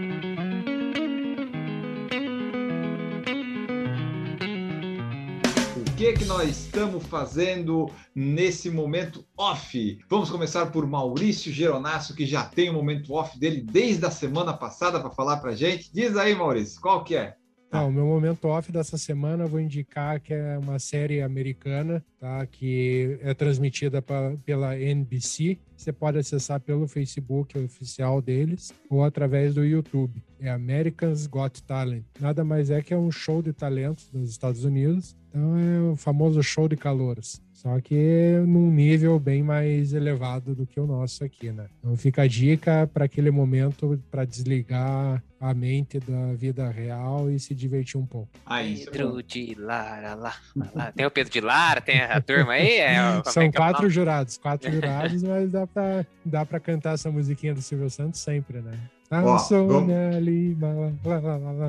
Que 5.96 6.12
que 6.12 6.26
nós 6.26 6.50
estamos 6.50 7.06
fazendo 7.06 7.90
nesse 8.14 8.68
momento 8.68 9.26
off? 9.34 9.98
Vamos 10.10 10.28
começar 10.28 10.66
por 10.66 10.86
Maurício 10.86 11.50
Geronasso, 11.50 12.14
que 12.14 12.26
já 12.26 12.44
tem 12.44 12.68
o 12.68 12.74
momento 12.74 13.14
off 13.14 13.38
dele 13.38 13.62
desde 13.62 14.04
a 14.04 14.10
semana 14.10 14.52
passada 14.52 15.00
para 15.00 15.08
falar 15.08 15.38
para 15.38 15.56
gente. 15.56 15.90
Diz 15.90 16.14
aí, 16.14 16.34
Maurício, 16.34 16.78
qual 16.82 17.02
que 17.02 17.16
é? 17.16 17.34
Ah, 17.76 17.84
o 17.84 17.92
meu 17.92 18.06
momento 18.06 18.46
off 18.48 18.72
dessa 18.72 18.96
semana 18.96 19.44
eu 19.44 19.48
vou 19.48 19.60
indicar 19.60 20.18
que 20.20 20.32
é 20.32 20.58
uma 20.58 20.78
série 20.78 21.20
americana, 21.20 22.02
tá? 22.18 22.46
Que 22.46 23.18
é 23.20 23.34
transmitida 23.34 24.00
pra, 24.00 24.34
pela 24.44 24.78
NBC. 24.78 25.58
Você 25.76 25.92
pode 25.92 26.18
acessar 26.18 26.58
pelo 26.58 26.88
Facebook 26.88 27.58
oficial 27.58 28.22
deles 28.22 28.72
ou 28.88 29.04
através 29.04 29.54
do 29.54 29.64
YouTube. 29.64 30.22
É 30.40 30.50
Americans 30.50 31.26
Got 31.26 31.62
Talent. 31.64 32.04
Nada 32.18 32.42
mais 32.44 32.70
é 32.70 32.80
que 32.80 32.94
é 32.94 32.96
um 32.96 33.10
show 33.10 33.42
de 33.42 33.52
talentos 33.52 34.08
dos 34.10 34.30
Estados 34.30 34.64
Unidos. 34.64 35.14
Então 35.28 35.58
é 35.58 35.80
o 35.92 35.96
famoso 35.96 36.42
show 36.42 36.66
de 36.66 36.76
calouros. 36.76 37.42
Só 37.56 37.80
que 37.80 38.38
num 38.46 38.70
nível 38.70 39.18
bem 39.18 39.42
mais 39.42 39.94
elevado 39.94 40.54
do 40.54 40.66
que 40.66 40.78
o 40.78 40.86
nosso 40.86 41.24
aqui, 41.24 41.50
né? 41.50 41.64
Então 41.78 41.96
fica 41.96 42.22
a 42.22 42.26
dica 42.26 42.86
para 42.92 43.06
aquele 43.06 43.30
momento 43.30 43.98
para 44.10 44.26
desligar 44.26 45.24
a 45.40 45.54
mente 45.54 45.98
da 45.98 46.34
vida 46.34 46.68
real 46.68 47.30
e 47.30 47.40
se 47.40 47.54
divertir 47.54 47.98
um 47.98 48.04
pouco. 48.04 48.28
Ah, 48.44 48.62
isso 48.62 48.90
é 48.90 48.92
Pedro 48.92 49.12
bom. 49.12 49.22
de 49.22 49.54
Lara, 49.58 50.14
lá, 50.14 50.34
lá. 50.74 50.92
Tem 50.92 51.06
o 51.06 51.10
Pedro 51.10 51.32
de 51.32 51.40
Lara, 51.40 51.80
tem 51.80 52.02
a 52.02 52.20
turma 52.20 52.52
aí? 52.52 52.72
É, 52.72 52.92
é 53.24 53.24
São 53.24 53.44
é 53.44 53.50
quatro 53.50 53.88
jurados, 53.88 54.36
quatro 54.36 54.68
jurados, 54.70 55.22
mas 55.22 55.50
dá 55.50 55.66
pra, 55.66 56.06
dá 56.22 56.44
pra 56.44 56.60
cantar 56.60 56.92
essa 56.92 57.10
musiquinha 57.10 57.54
do 57.54 57.62
Silvio 57.62 57.88
Santos 57.88 58.20
sempre, 58.20 58.60
né? 58.60 58.78
A 59.10 59.22
Ó, 59.24 59.38
Sônia 59.38 60.18
Lima, 60.18 60.92
lá, 61.04 61.18
lá, 61.20 61.36
lá. 61.36 61.68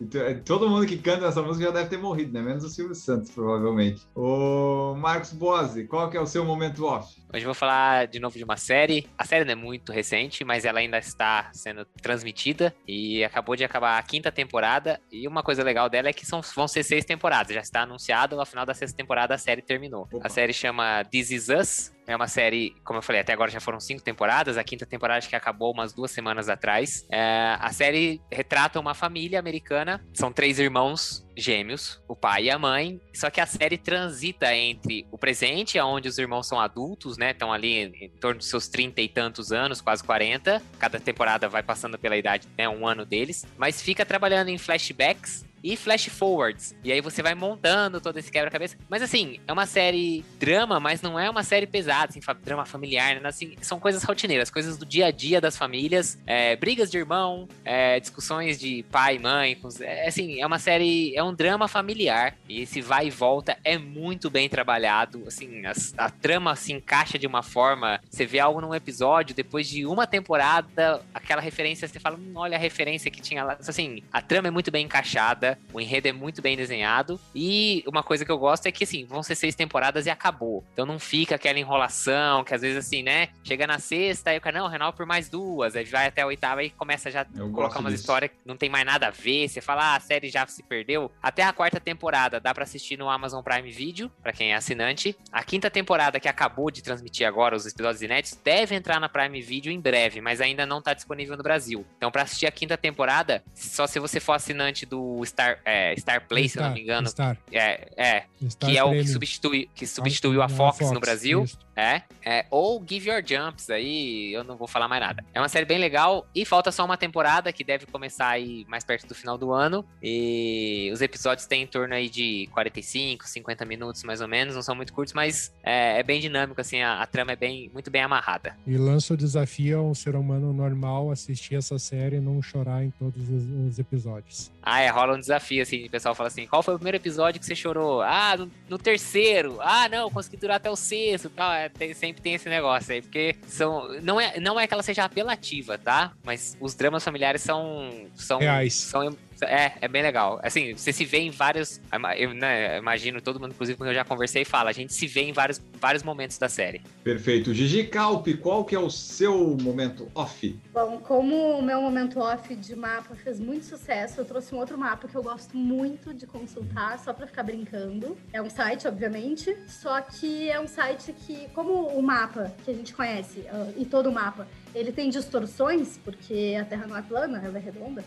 Então, 0.00 0.20
é, 0.20 0.34
Todo 0.34 0.68
mundo 0.68 0.86
que 0.86 0.98
canta 0.98 1.26
essa 1.26 1.42
música 1.42 1.66
já 1.66 1.70
deve 1.70 1.88
ter 1.88 1.98
morrido, 1.98 2.32
né? 2.32 2.42
Menos 2.42 2.62
o 2.64 2.68
Silvio 2.68 2.94
Santos, 2.94 3.30
provavelmente. 3.30 4.02
Ô, 4.14 4.94
Marcos 4.98 5.32
Bose, 5.32 5.84
qual 5.84 6.10
que 6.10 6.16
é 6.16 6.20
o 6.20 6.26
seu 6.26 6.44
momento 6.44 6.84
off? 6.84 7.22
Hoje 7.32 7.42
eu 7.44 7.48
vou 7.48 7.54
falar 7.54 8.06
de 8.06 8.18
novo 8.20 8.36
de 8.36 8.44
uma 8.44 8.56
série. 8.56 9.06
A 9.16 9.24
série 9.24 9.44
não 9.44 9.52
é 9.52 9.54
muito 9.54 9.92
recente, 9.92 10.44
mas 10.44 10.64
ela 10.64 10.80
ainda 10.80 10.98
está 10.98 11.50
sendo 11.52 11.84
transmitida 12.02 12.74
e 12.86 13.24
acabou 13.24 13.56
de 13.56 13.64
acabar 13.64 13.98
a 13.98 14.02
quinta 14.02 14.30
temporada. 14.30 15.00
E 15.10 15.26
uma 15.26 15.42
coisa 15.42 15.62
legal 15.62 15.88
dela 15.88 16.08
é 16.08 16.12
que 16.12 16.26
são, 16.26 16.40
vão 16.54 16.68
ser 16.68 16.82
seis 16.82 17.04
temporadas. 17.04 17.54
Já 17.54 17.60
está 17.60 17.82
anunciado, 17.82 18.38
ao 18.38 18.46
final 18.46 18.66
da 18.66 18.74
sexta 18.74 18.96
temporada 18.96 19.34
a 19.34 19.38
série 19.38 19.62
terminou. 19.62 20.08
Opa. 20.12 20.26
A 20.26 20.28
série 20.28 20.52
chama 20.52 21.02
This 21.10 21.30
Is 21.30 21.48
Us. 21.48 21.97
É 22.08 22.16
uma 22.16 22.26
série, 22.26 22.74
como 22.82 22.98
eu 22.98 23.02
falei, 23.02 23.20
até 23.20 23.34
agora 23.34 23.50
já 23.50 23.60
foram 23.60 23.78
cinco 23.78 24.02
temporadas. 24.02 24.56
A 24.56 24.64
quinta 24.64 24.86
temporada 24.86 25.26
que 25.26 25.36
acabou 25.36 25.74
umas 25.74 25.92
duas 25.92 26.10
semanas 26.10 26.48
atrás. 26.48 27.06
É, 27.12 27.54
a 27.60 27.70
série 27.70 28.18
retrata 28.32 28.80
uma 28.80 28.94
família 28.94 29.38
americana. 29.38 30.02
São 30.14 30.32
três 30.32 30.58
irmãos 30.58 31.22
gêmeos, 31.36 32.02
o 32.08 32.16
pai 32.16 32.44
e 32.44 32.50
a 32.50 32.58
mãe. 32.58 32.98
Só 33.14 33.28
que 33.28 33.42
a 33.42 33.46
série 33.46 33.76
transita 33.76 34.54
entre 34.56 35.06
o 35.12 35.18
presente, 35.18 35.78
onde 35.78 36.08
os 36.08 36.16
irmãos 36.18 36.48
são 36.48 36.58
adultos, 36.58 37.18
né? 37.18 37.32
Estão 37.32 37.52
ali 37.52 37.84
em 37.84 38.08
torno 38.18 38.38
dos 38.38 38.48
seus 38.48 38.68
30 38.68 39.02
e 39.02 39.08
tantos 39.08 39.52
anos, 39.52 39.82
quase 39.82 40.02
40. 40.02 40.62
Cada 40.78 40.98
temporada 40.98 41.46
vai 41.46 41.62
passando 41.62 41.98
pela 41.98 42.16
idade, 42.16 42.48
né? 42.56 42.66
Um 42.66 42.86
ano 42.86 43.04
deles. 43.04 43.46
Mas 43.58 43.82
fica 43.82 44.06
trabalhando 44.06 44.48
em 44.48 44.56
flashbacks 44.56 45.46
e 45.62 45.76
flash 45.76 46.06
forwards. 46.06 46.74
E 46.84 46.92
aí 46.92 47.00
você 47.00 47.22
vai 47.22 47.34
montando 47.34 48.00
todo 48.00 48.16
esse 48.18 48.30
quebra-cabeça. 48.30 48.76
Mas 48.88 49.02
assim, 49.02 49.40
é 49.46 49.52
uma 49.52 49.66
série 49.66 50.24
drama, 50.38 50.78
mas 50.80 51.02
não 51.02 51.18
é 51.18 51.28
uma 51.28 51.42
série 51.42 51.66
pesada, 51.66 52.10
assim, 52.10 52.20
drama 52.44 52.64
familiar, 52.64 53.20
né? 53.20 53.28
Assim, 53.28 53.54
são 53.60 53.78
coisas 53.80 54.02
rotineiras, 54.04 54.50
coisas 54.50 54.76
do 54.76 54.86
dia 54.86 55.06
a 55.06 55.10
dia 55.10 55.40
das 55.40 55.56
famílias, 55.56 56.18
é, 56.26 56.56
brigas 56.56 56.90
de 56.90 56.98
irmão, 56.98 57.48
é, 57.64 57.98
discussões 58.00 58.58
de 58.58 58.84
pai 58.90 59.16
e 59.16 59.18
mãe. 59.18 59.54
com 59.56 59.68
é, 59.80 60.06
assim, 60.08 60.40
é 60.40 60.46
uma 60.46 60.58
série, 60.58 61.14
é 61.16 61.22
um 61.22 61.34
drama 61.34 61.68
familiar. 61.68 62.34
E 62.48 62.62
esse 62.62 62.80
vai 62.80 63.06
e 63.06 63.10
volta 63.10 63.56
é 63.64 63.76
muito 63.78 64.30
bem 64.30 64.48
trabalhado. 64.48 65.22
Assim, 65.26 65.64
as- 65.66 65.94
a 65.96 66.10
trama 66.10 66.54
se 66.56 66.72
encaixa 66.72 67.18
de 67.18 67.26
uma 67.26 67.42
forma. 67.42 68.00
Você 68.10 68.24
vê 68.26 68.38
algo 68.38 68.60
num 68.60 68.74
episódio, 68.74 69.34
depois 69.34 69.68
de 69.68 69.86
uma 69.86 70.06
temporada, 70.06 71.02
aquela 71.14 71.40
referência, 71.40 71.86
você 71.88 71.98
fala, 72.00 72.16
hum, 72.16 72.32
olha 72.34 72.56
a 72.56 72.60
referência 72.60 73.10
que 73.10 73.20
tinha 73.20 73.44
lá. 73.44 73.56
Assim, 73.60 74.02
a 74.12 74.20
trama 74.20 74.48
é 74.48 74.50
muito 74.50 74.70
bem 74.70 74.84
encaixada, 74.84 75.47
o 75.72 75.80
enredo 75.80 76.08
é 76.08 76.12
muito 76.12 76.42
bem 76.42 76.56
desenhado. 76.56 77.20
E 77.34 77.84
uma 77.86 78.02
coisa 78.02 78.24
que 78.24 78.30
eu 78.30 78.38
gosto 78.38 78.66
é 78.66 78.72
que, 78.72 78.84
assim, 78.84 79.04
vão 79.04 79.22
ser 79.22 79.34
seis 79.34 79.54
temporadas 79.54 80.06
e 80.06 80.10
acabou. 80.10 80.64
Então 80.72 80.84
não 80.84 80.98
fica 80.98 81.34
aquela 81.36 81.58
enrolação, 81.58 82.44
que 82.44 82.54
às 82.54 82.60
vezes, 82.62 82.78
assim, 82.78 83.02
né? 83.02 83.28
Chega 83.44 83.66
na 83.66 83.78
sexta, 83.78 84.30
aí 84.30 84.38
o 84.38 84.40
cara, 84.40 84.58
não, 84.58 84.68
renova 84.68 84.92
por 84.92 85.06
mais 85.06 85.28
duas. 85.28 85.76
Aí 85.76 85.84
vai 85.84 86.06
até 86.06 86.22
a 86.22 86.26
oitava 86.26 86.62
e 86.62 86.70
começa 86.70 87.10
já 87.10 87.26
Eu 87.36 87.50
colocar 87.50 87.78
umas 87.78 87.92
disso. 87.92 88.02
histórias 88.02 88.30
que 88.30 88.36
não 88.44 88.56
tem 88.56 88.68
mais 88.68 88.84
nada 88.84 89.08
a 89.08 89.10
ver. 89.10 89.48
Você 89.48 89.60
fala, 89.60 89.92
ah, 89.92 89.96
a 89.96 90.00
série 90.00 90.28
já 90.28 90.46
se 90.46 90.62
perdeu. 90.62 91.10
Até 91.22 91.42
a 91.42 91.52
quarta 91.52 91.78
temporada 91.80 92.40
dá 92.40 92.52
pra 92.54 92.64
assistir 92.64 92.96
no 92.98 93.08
Amazon 93.08 93.42
Prime 93.42 93.70
Video, 93.70 94.10
pra 94.22 94.32
quem 94.32 94.52
é 94.52 94.56
assinante. 94.56 95.16
A 95.30 95.42
quinta 95.42 95.70
temporada, 95.70 96.18
que 96.20 96.28
acabou 96.28 96.70
de 96.70 96.82
transmitir 96.82 97.26
agora 97.26 97.56
os 97.56 97.66
episódios 97.66 98.02
inéditos, 98.02 98.38
deve 98.42 98.74
entrar 98.74 98.98
na 99.00 99.08
Prime 99.08 99.40
Video 99.40 99.70
em 99.72 99.80
breve, 99.80 100.20
mas 100.20 100.40
ainda 100.40 100.66
não 100.66 100.82
tá 100.82 100.94
disponível 100.94 101.36
no 101.36 101.42
Brasil. 101.42 101.86
Então, 101.96 102.10
pra 102.10 102.22
assistir 102.22 102.46
a 102.46 102.50
quinta 102.50 102.76
temporada, 102.76 103.42
só 103.54 103.86
se 103.86 103.98
você 103.98 104.20
for 104.20 104.32
assinante 104.32 104.84
do 104.86 105.22
Star, 105.38 105.60
é, 105.64 105.94
Star 105.96 106.26
Play, 106.26 106.48
se 106.48 106.58
eu 106.58 106.64
não 106.64 106.72
me 106.72 106.80
engano. 106.80 107.08
Star, 107.08 107.38
É, 107.52 107.88
é 107.96 108.24
Star 108.50 108.68
que 108.68 108.76
é 108.76 108.82
o 108.82 108.90
que, 108.90 109.06
substitui, 109.06 109.70
que 109.72 109.86
substituiu 109.86 110.42
a 110.42 110.46
Ah, 110.46 110.48
Fox, 110.48 110.90
no 110.90 110.98
Brasil. 110.98 111.44
isso. 111.44 111.56
É, 111.76 112.02
é, 112.24 112.44
ou 112.50 112.84
Give 112.84 113.08
Your 113.08 113.22
Jumps, 113.24 113.70
aí 113.70 114.32
eu 114.32 114.42
não 114.42 114.56
vou 114.56 114.66
falar 114.66 114.88
mais 114.88 115.00
nada. 115.00 115.24
É 115.32 115.38
uma 115.40 115.48
série 115.48 115.64
bem 115.64 115.78
legal 115.78 116.26
e 116.34 116.44
falta 116.44 116.72
só 116.72 116.84
uma 116.84 116.96
temporada 116.96 117.52
que 117.52 117.62
deve 117.62 117.86
começar 117.86 118.30
aí 118.30 118.66
mais 118.68 118.82
perto 118.82 119.06
do 119.06 119.14
final 119.14 119.38
do 119.38 119.52
ano. 119.52 119.84
E 120.02 120.90
os 120.92 121.00
episódios 121.00 121.46
têm 121.46 121.62
em 121.62 121.66
torno 121.68 121.94
aí 121.94 122.08
de 122.10 122.48
45, 122.52 123.28
50 123.28 123.64
minutos 123.64 124.02
mais 124.02 124.20
ou 124.20 124.26
menos, 124.26 124.56
não 124.56 124.62
são 124.62 124.74
muito 124.74 124.92
curtos, 124.92 125.14
mas 125.14 125.54
é, 125.62 126.00
é 126.00 126.02
bem 126.02 126.20
dinâmico, 126.20 126.60
assim, 126.60 126.82
a, 126.82 127.00
a 127.00 127.06
trama 127.06 127.30
é 127.30 127.36
bem, 127.36 127.70
muito 127.72 127.92
bem 127.92 128.02
amarrada. 128.02 128.56
E 128.66 128.76
lança 128.76 129.14
o 129.14 129.16
desafio 129.16 129.78
a 129.78 129.82
um 129.84 129.94
ser 129.94 130.16
humano 130.16 130.52
normal 130.52 131.12
assistir 131.12 131.54
essa 131.54 131.78
série 131.78 132.16
e 132.16 132.20
não 132.20 132.42
chorar 132.42 132.82
em 132.82 132.90
todos 132.90 133.22
os, 133.28 133.68
os 133.68 133.78
episódios. 133.78 134.50
Ah, 134.60 134.80
é, 134.80 134.88
rola 134.88 135.14
um 135.14 135.20
desafio, 135.28 135.62
assim, 135.62 135.86
o 135.86 135.90
pessoal 135.90 136.14
fala 136.14 136.28
assim, 136.28 136.46
qual 136.46 136.62
foi 136.62 136.74
o 136.74 136.78
primeiro 136.78 136.96
episódio 136.96 137.38
que 137.40 137.46
você 137.46 137.54
chorou? 137.54 138.00
Ah, 138.02 138.36
no, 138.36 138.50
no 138.68 138.78
terceiro. 138.78 139.58
Ah, 139.60 139.88
não, 139.88 140.10
consegui 140.10 140.36
durar 140.36 140.56
até 140.56 140.70
o 140.70 140.76
sexto, 140.76 141.30
tal. 141.30 141.52
É, 141.52 141.68
tem- 141.68 141.94
sempre 141.94 142.20
tem 142.22 142.34
esse 142.34 142.48
negócio 142.48 142.92
aí, 142.92 143.02
porque 143.02 143.36
são, 143.46 143.88
não 144.02 144.20
é, 144.20 144.40
não 144.40 144.58
é 144.58 144.66
que 144.66 144.74
ela 144.74 144.82
seja 144.82 145.04
apelativa, 145.04 145.76
tá? 145.78 146.12
Mas 146.24 146.56
os 146.60 146.74
dramas 146.74 147.04
familiares 147.04 147.42
são, 147.42 148.06
são, 148.16 148.38
Reais. 148.38 148.74
são 148.74 149.16
é, 149.42 149.74
é 149.80 149.88
bem 149.88 150.02
legal. 150.02 150.40
Assim, 150.42 150.74
você 150.74 150.92
se 150.92 151.04
vê 151.04 151.18
em 151.18 151.30
vários. 151.30 151.80
Eu 152.16 152.34
né, 152.34 152.78
imagino 152.78 153.20
todo 153.20 153.40
mundo, 153.40 153.52
inclusive, 153.52 153.76
porque 153.76 153.90
eu 153.90 153.94
já 153.94 154.04
conversei 154.04 154.42
e 154.42 154.44
fala, 154.44 154.70
a 154.70 154.72
gente 154.72 154.92
se 154.92 155.06
vê 155.06 155.22
em 155.22 155.32
vários, 155.32 155.60
vários 155.80 156.02
momentos 156.02 156.38
da 156.38 156.48
série. 156.48 156.82
Perfeito. 157.02 157.52
Gigi 157.54 157.84
Calpe, 157.84 158.34
qual 158.34 158.64
que 158.64 158.74
é 158.74 158.78
o 158.78 158.90
seu 158.90 159.56
momento 159.60 160.08
off? 160.14 160.58
Bom, 160.72 160.98
como 160.98 161.58
o 161.58 161.62
meu 161.62 161.80
momento 161.80 162.20
off 162.20 162.54
de 162.54 162.76
mapa 162.76 163.14
fez 163.14 163.38
muito 163.38 163.64
sucesso, 163.66 164.20
eu 164.20 164.24
trouxe 164.24 164.54
um 164.54 164.58
outro 164.58 164.78
mapa 164.78 165.08
que 165.08 165.14
eu 165.14 165.22
gosto 165.22 165.56
muito 165.56 166.12
de 166.14 166.26
consultar, 166.26 166.98
só 166.98 167.12
para 167.12 167.26
ficar 167.26 167.42
brincando. 167.42 168.16
É 168.32 168.40
um 168.40 168.50
site, 168.50 168.86
obviamente, 168.86 169.56
só 169.66 170.00
que 170.00 170.50
é 170.50 170.60
um 170.60 170.66
site 170.66 171.12
que, 171.12 171.48
como 171.54 171.88
o 171.88 172.02
mapa 172.02 172.52
que 172.64 172.70
a 172.70 172.74
gente 172.74 172.94
conhece, 172.94 173.44
ah, 173.50 173.70
e 173.76 173.84
todo 173.84 174.10
mapa, 174.10 174.46
ele 174.74 174.92
tem 174.92 175.10
distorções, 175.10 175.98
porque 176.04 176.56
a 176.60 176.64
Terra 176.64 176.86
não 176.86 176.96
é 176.96 177.02
plana, 177.02 177.40
ela 177.44 177.58
é 177.58 177.60
redonda. 177.60 178.04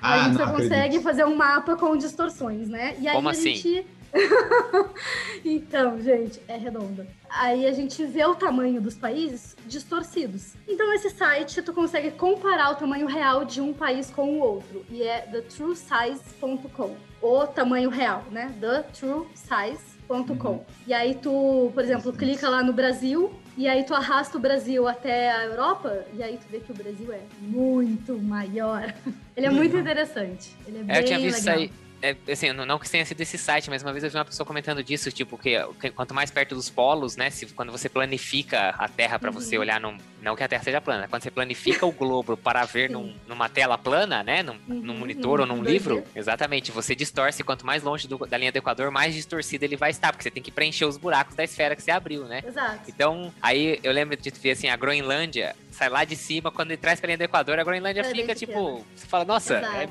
Ah, 0.00 0.14
a 0.14 0.24
gente 0.24 0.36
só 0.36 0.50
consegue 0.50 0.74
acredito. 0.74 1.02
fazer 1.02 1.24
um 1.24 1.36
mapa 1.36 1.76
com 1.76 1.96
distorções, 1.96 2.68
né? 2.68 2.96
E 2.98 3.06
aí 3.06 3.14
Como 3.14 3.28
a 3.28 3.30
assim? 3.32 3.54
gente. 3.54 3.86
então, 5.44 6.00
gente, 6.00 6.40
é 6.46 6.56
redonda. 6.56 7.06
Aí 7.30 7.66
a 7.66 7.72
gente 7.72 8.04
vê 8.04 8.24
o 8.24 8.34
tamanho 8.34 8.80
dos 8.80 8.94
países 8.94 9.56
distorcidos. 9.66 10.54
Então, 10.68 10.92
esse 10.92 11.10
site 11.10 11.62
tu 11.62 11.72
consegue 11.72 12.10
comparar 12.10 12.72
o 12.72 12.74
tamanho 12.74 13.06
real 13.06 13.44
de 13.44 13.60
um 13.60 13.72
país 13.72 14.10
com 14.10 14.38
o 14.38 14.40
outro. 14.40 14.84
E 14.90 15.02
é 15.02 15.20
thetruesize.com. 15.20 16.96
O 17.22 17.46
tamanho 17.46 17.88
real, 17.88 18.24
né? 18.30 18.52
thetruesize.com. 18.60 19.92
.com. 20.38 20.64
E 20.86 20.92
aí 20.92 21.14
tu, 21.14 21.70
por 21.72 21.82
exemplo, 21.82 22.12
clica 22.12 22.48
lá 22.48 22.62
no 22.62 22.72
Brasil 22.72 23.32
e 23.56 23.68
aí 23.68 23.84
tu 23.84 23.94
arrasta 23.94 24.38
o 24.38 24.40
Brasil 24.40 24.88
até 24.88 25.30
a 25.30 25.44
Europa 25.44 26.06
e 26.14 26.22
aí 26.22 26.38
tu 26.38 26.46
vê 26.50 26.60
que 26.60 26.72
o 26.72 26.74
Brasil 26.74 27.12
é 27.12 27.20
muito 27.40 28.18
maior. 28.18 28.92
Ele 29.36 29.46
é 29.46 29.50
muito 29.50 29.76
interessante. 29.76 30.56
Ele 30.66 30.78
é, 30.78 30.82
bem 30.82 30.96
É, 30.96 31.00
eu 31.00 31.04
tinha 31.04 31.18
visto 31.18 31.38
isso 31.38 31.46
legal. 31.46 31.62
aí. 31.62 31.72
É, 32.02 32.16
assim, 32.32 32.52
não, 32.52 32.78
que 32.80 32.90
tenha 32.90 33.06
sido 33.06 33.20
esse 33.20 33.38
site, 33.38 33.70
mas 33.70 33.80
uma 33.82 33.92
vez 33.92 34.02
eu 34.02 34.10
vi 34.10 34.16
uma 34.16 34.24
pessoa 34.24 34.44
comentando 34.44 34.82
disso, 34.82 35.12
tipo, 35.12 35.38
que, 35.38 35.56
que 35.80 35.90
quanto 35.90 36.12
mais 36.12 36.32
perto 36.32 36.54
dos 36.54 36.68
polos, 36.68 37.16
né? 37.16 37.30
Se, 37.30 37.46
quando 37.46 37.70
você 37.70 37.88
planifica 37.88 38.70
a 38.76 38.88
Terra 38.88 39.18
para 39.20 39.30
você 39.30 39.54
Uhum. 39.56 39.60
olhar 39.62 39.80
num. 39.80 39.96
Não 40.20 40.34
que 40.34 40.42
a 40.42 40.48
Terra 40.48 40.62
seja 40.64 40.80
plana, 40.80 41.06
quando 41.08 41.22
você 41.22 41.30
planifica 41.30 41.86
o 41.86 41.92
globo 41.92 42.36
para 42.36 42.64
ver 42.64 42.90
num- 42.90 43.14
numa 43.26 43.48
tela 43.48 43.78
plana, 43.78 44.22
né? 44.22 44.42
Num, 44.42 44.52
Uhum, 44.68 44.80
num 44.82 44.94
monitor 44.94 45.40
ou 45.40 45.46
num 45.46 45.56
num 45.56 45.62
2D. 45.62 45.72
livro, 45.72 46.04
exatamente, 46.14 46.72
você 46.72 46.94
distorce 46.94 47.44
quanto 47.44 47.64
mais 47.64 47.82
longe 47.84 48.08
do- 48.08 48.26
da 48.26 48.36
linha 48.36 48.50
do 48.50 48.56
Equador, 48.58 48.90
mais 48.90 49.14
distorcido 49.14 49.64
ele 49.64 49.76
vai 49.76 49.90
estar, 49.90 50.10
porque 50.10 50.24
você 50.24 50.30
tem 50.30 50.42
que 50.42 50.50
preencher 50.50 50.84
os 50.84 50.96
buracos 50.96 51.36
da 51.36 51.44
esfera 51.44 51.76
que 51.76 51.82
você 51.82 51.90
abriu, 51.92 52.24
né? 52.24 52.42
Exato. 52.44 52.80
Então, 52.88 53.32
aí 53.40 53.78
eu 53.82 53.92
lembro 53.92 54.16
de 54.16 54.30
ver 54.30 54.50
assim, 54.52 54.68
a 54.68 54.76
Groenlândia 54.76 55.54
sai 55.70 55.88
lá 55.88 56.04
de 56.04 56.16
cima, 56.16 56.50
quando 56.50 56.70
ele 56.72 56.78
traz 56.78 56.98
pra 57.00 57.06
linha 57.06 57.18
do 57.18 57.22
Equador, 57.24 57.58
a 57.60 57.64
Groenlândia 57.64 58.00
É 58.00 58.04
fica 58.04 58.34
tipo. 58.34 58.52
pequena. 58.52 58.84
Você 58.96 59.06
fala, 59.06 59.24
nossa, 59.24 59.54
é 59.54 59.86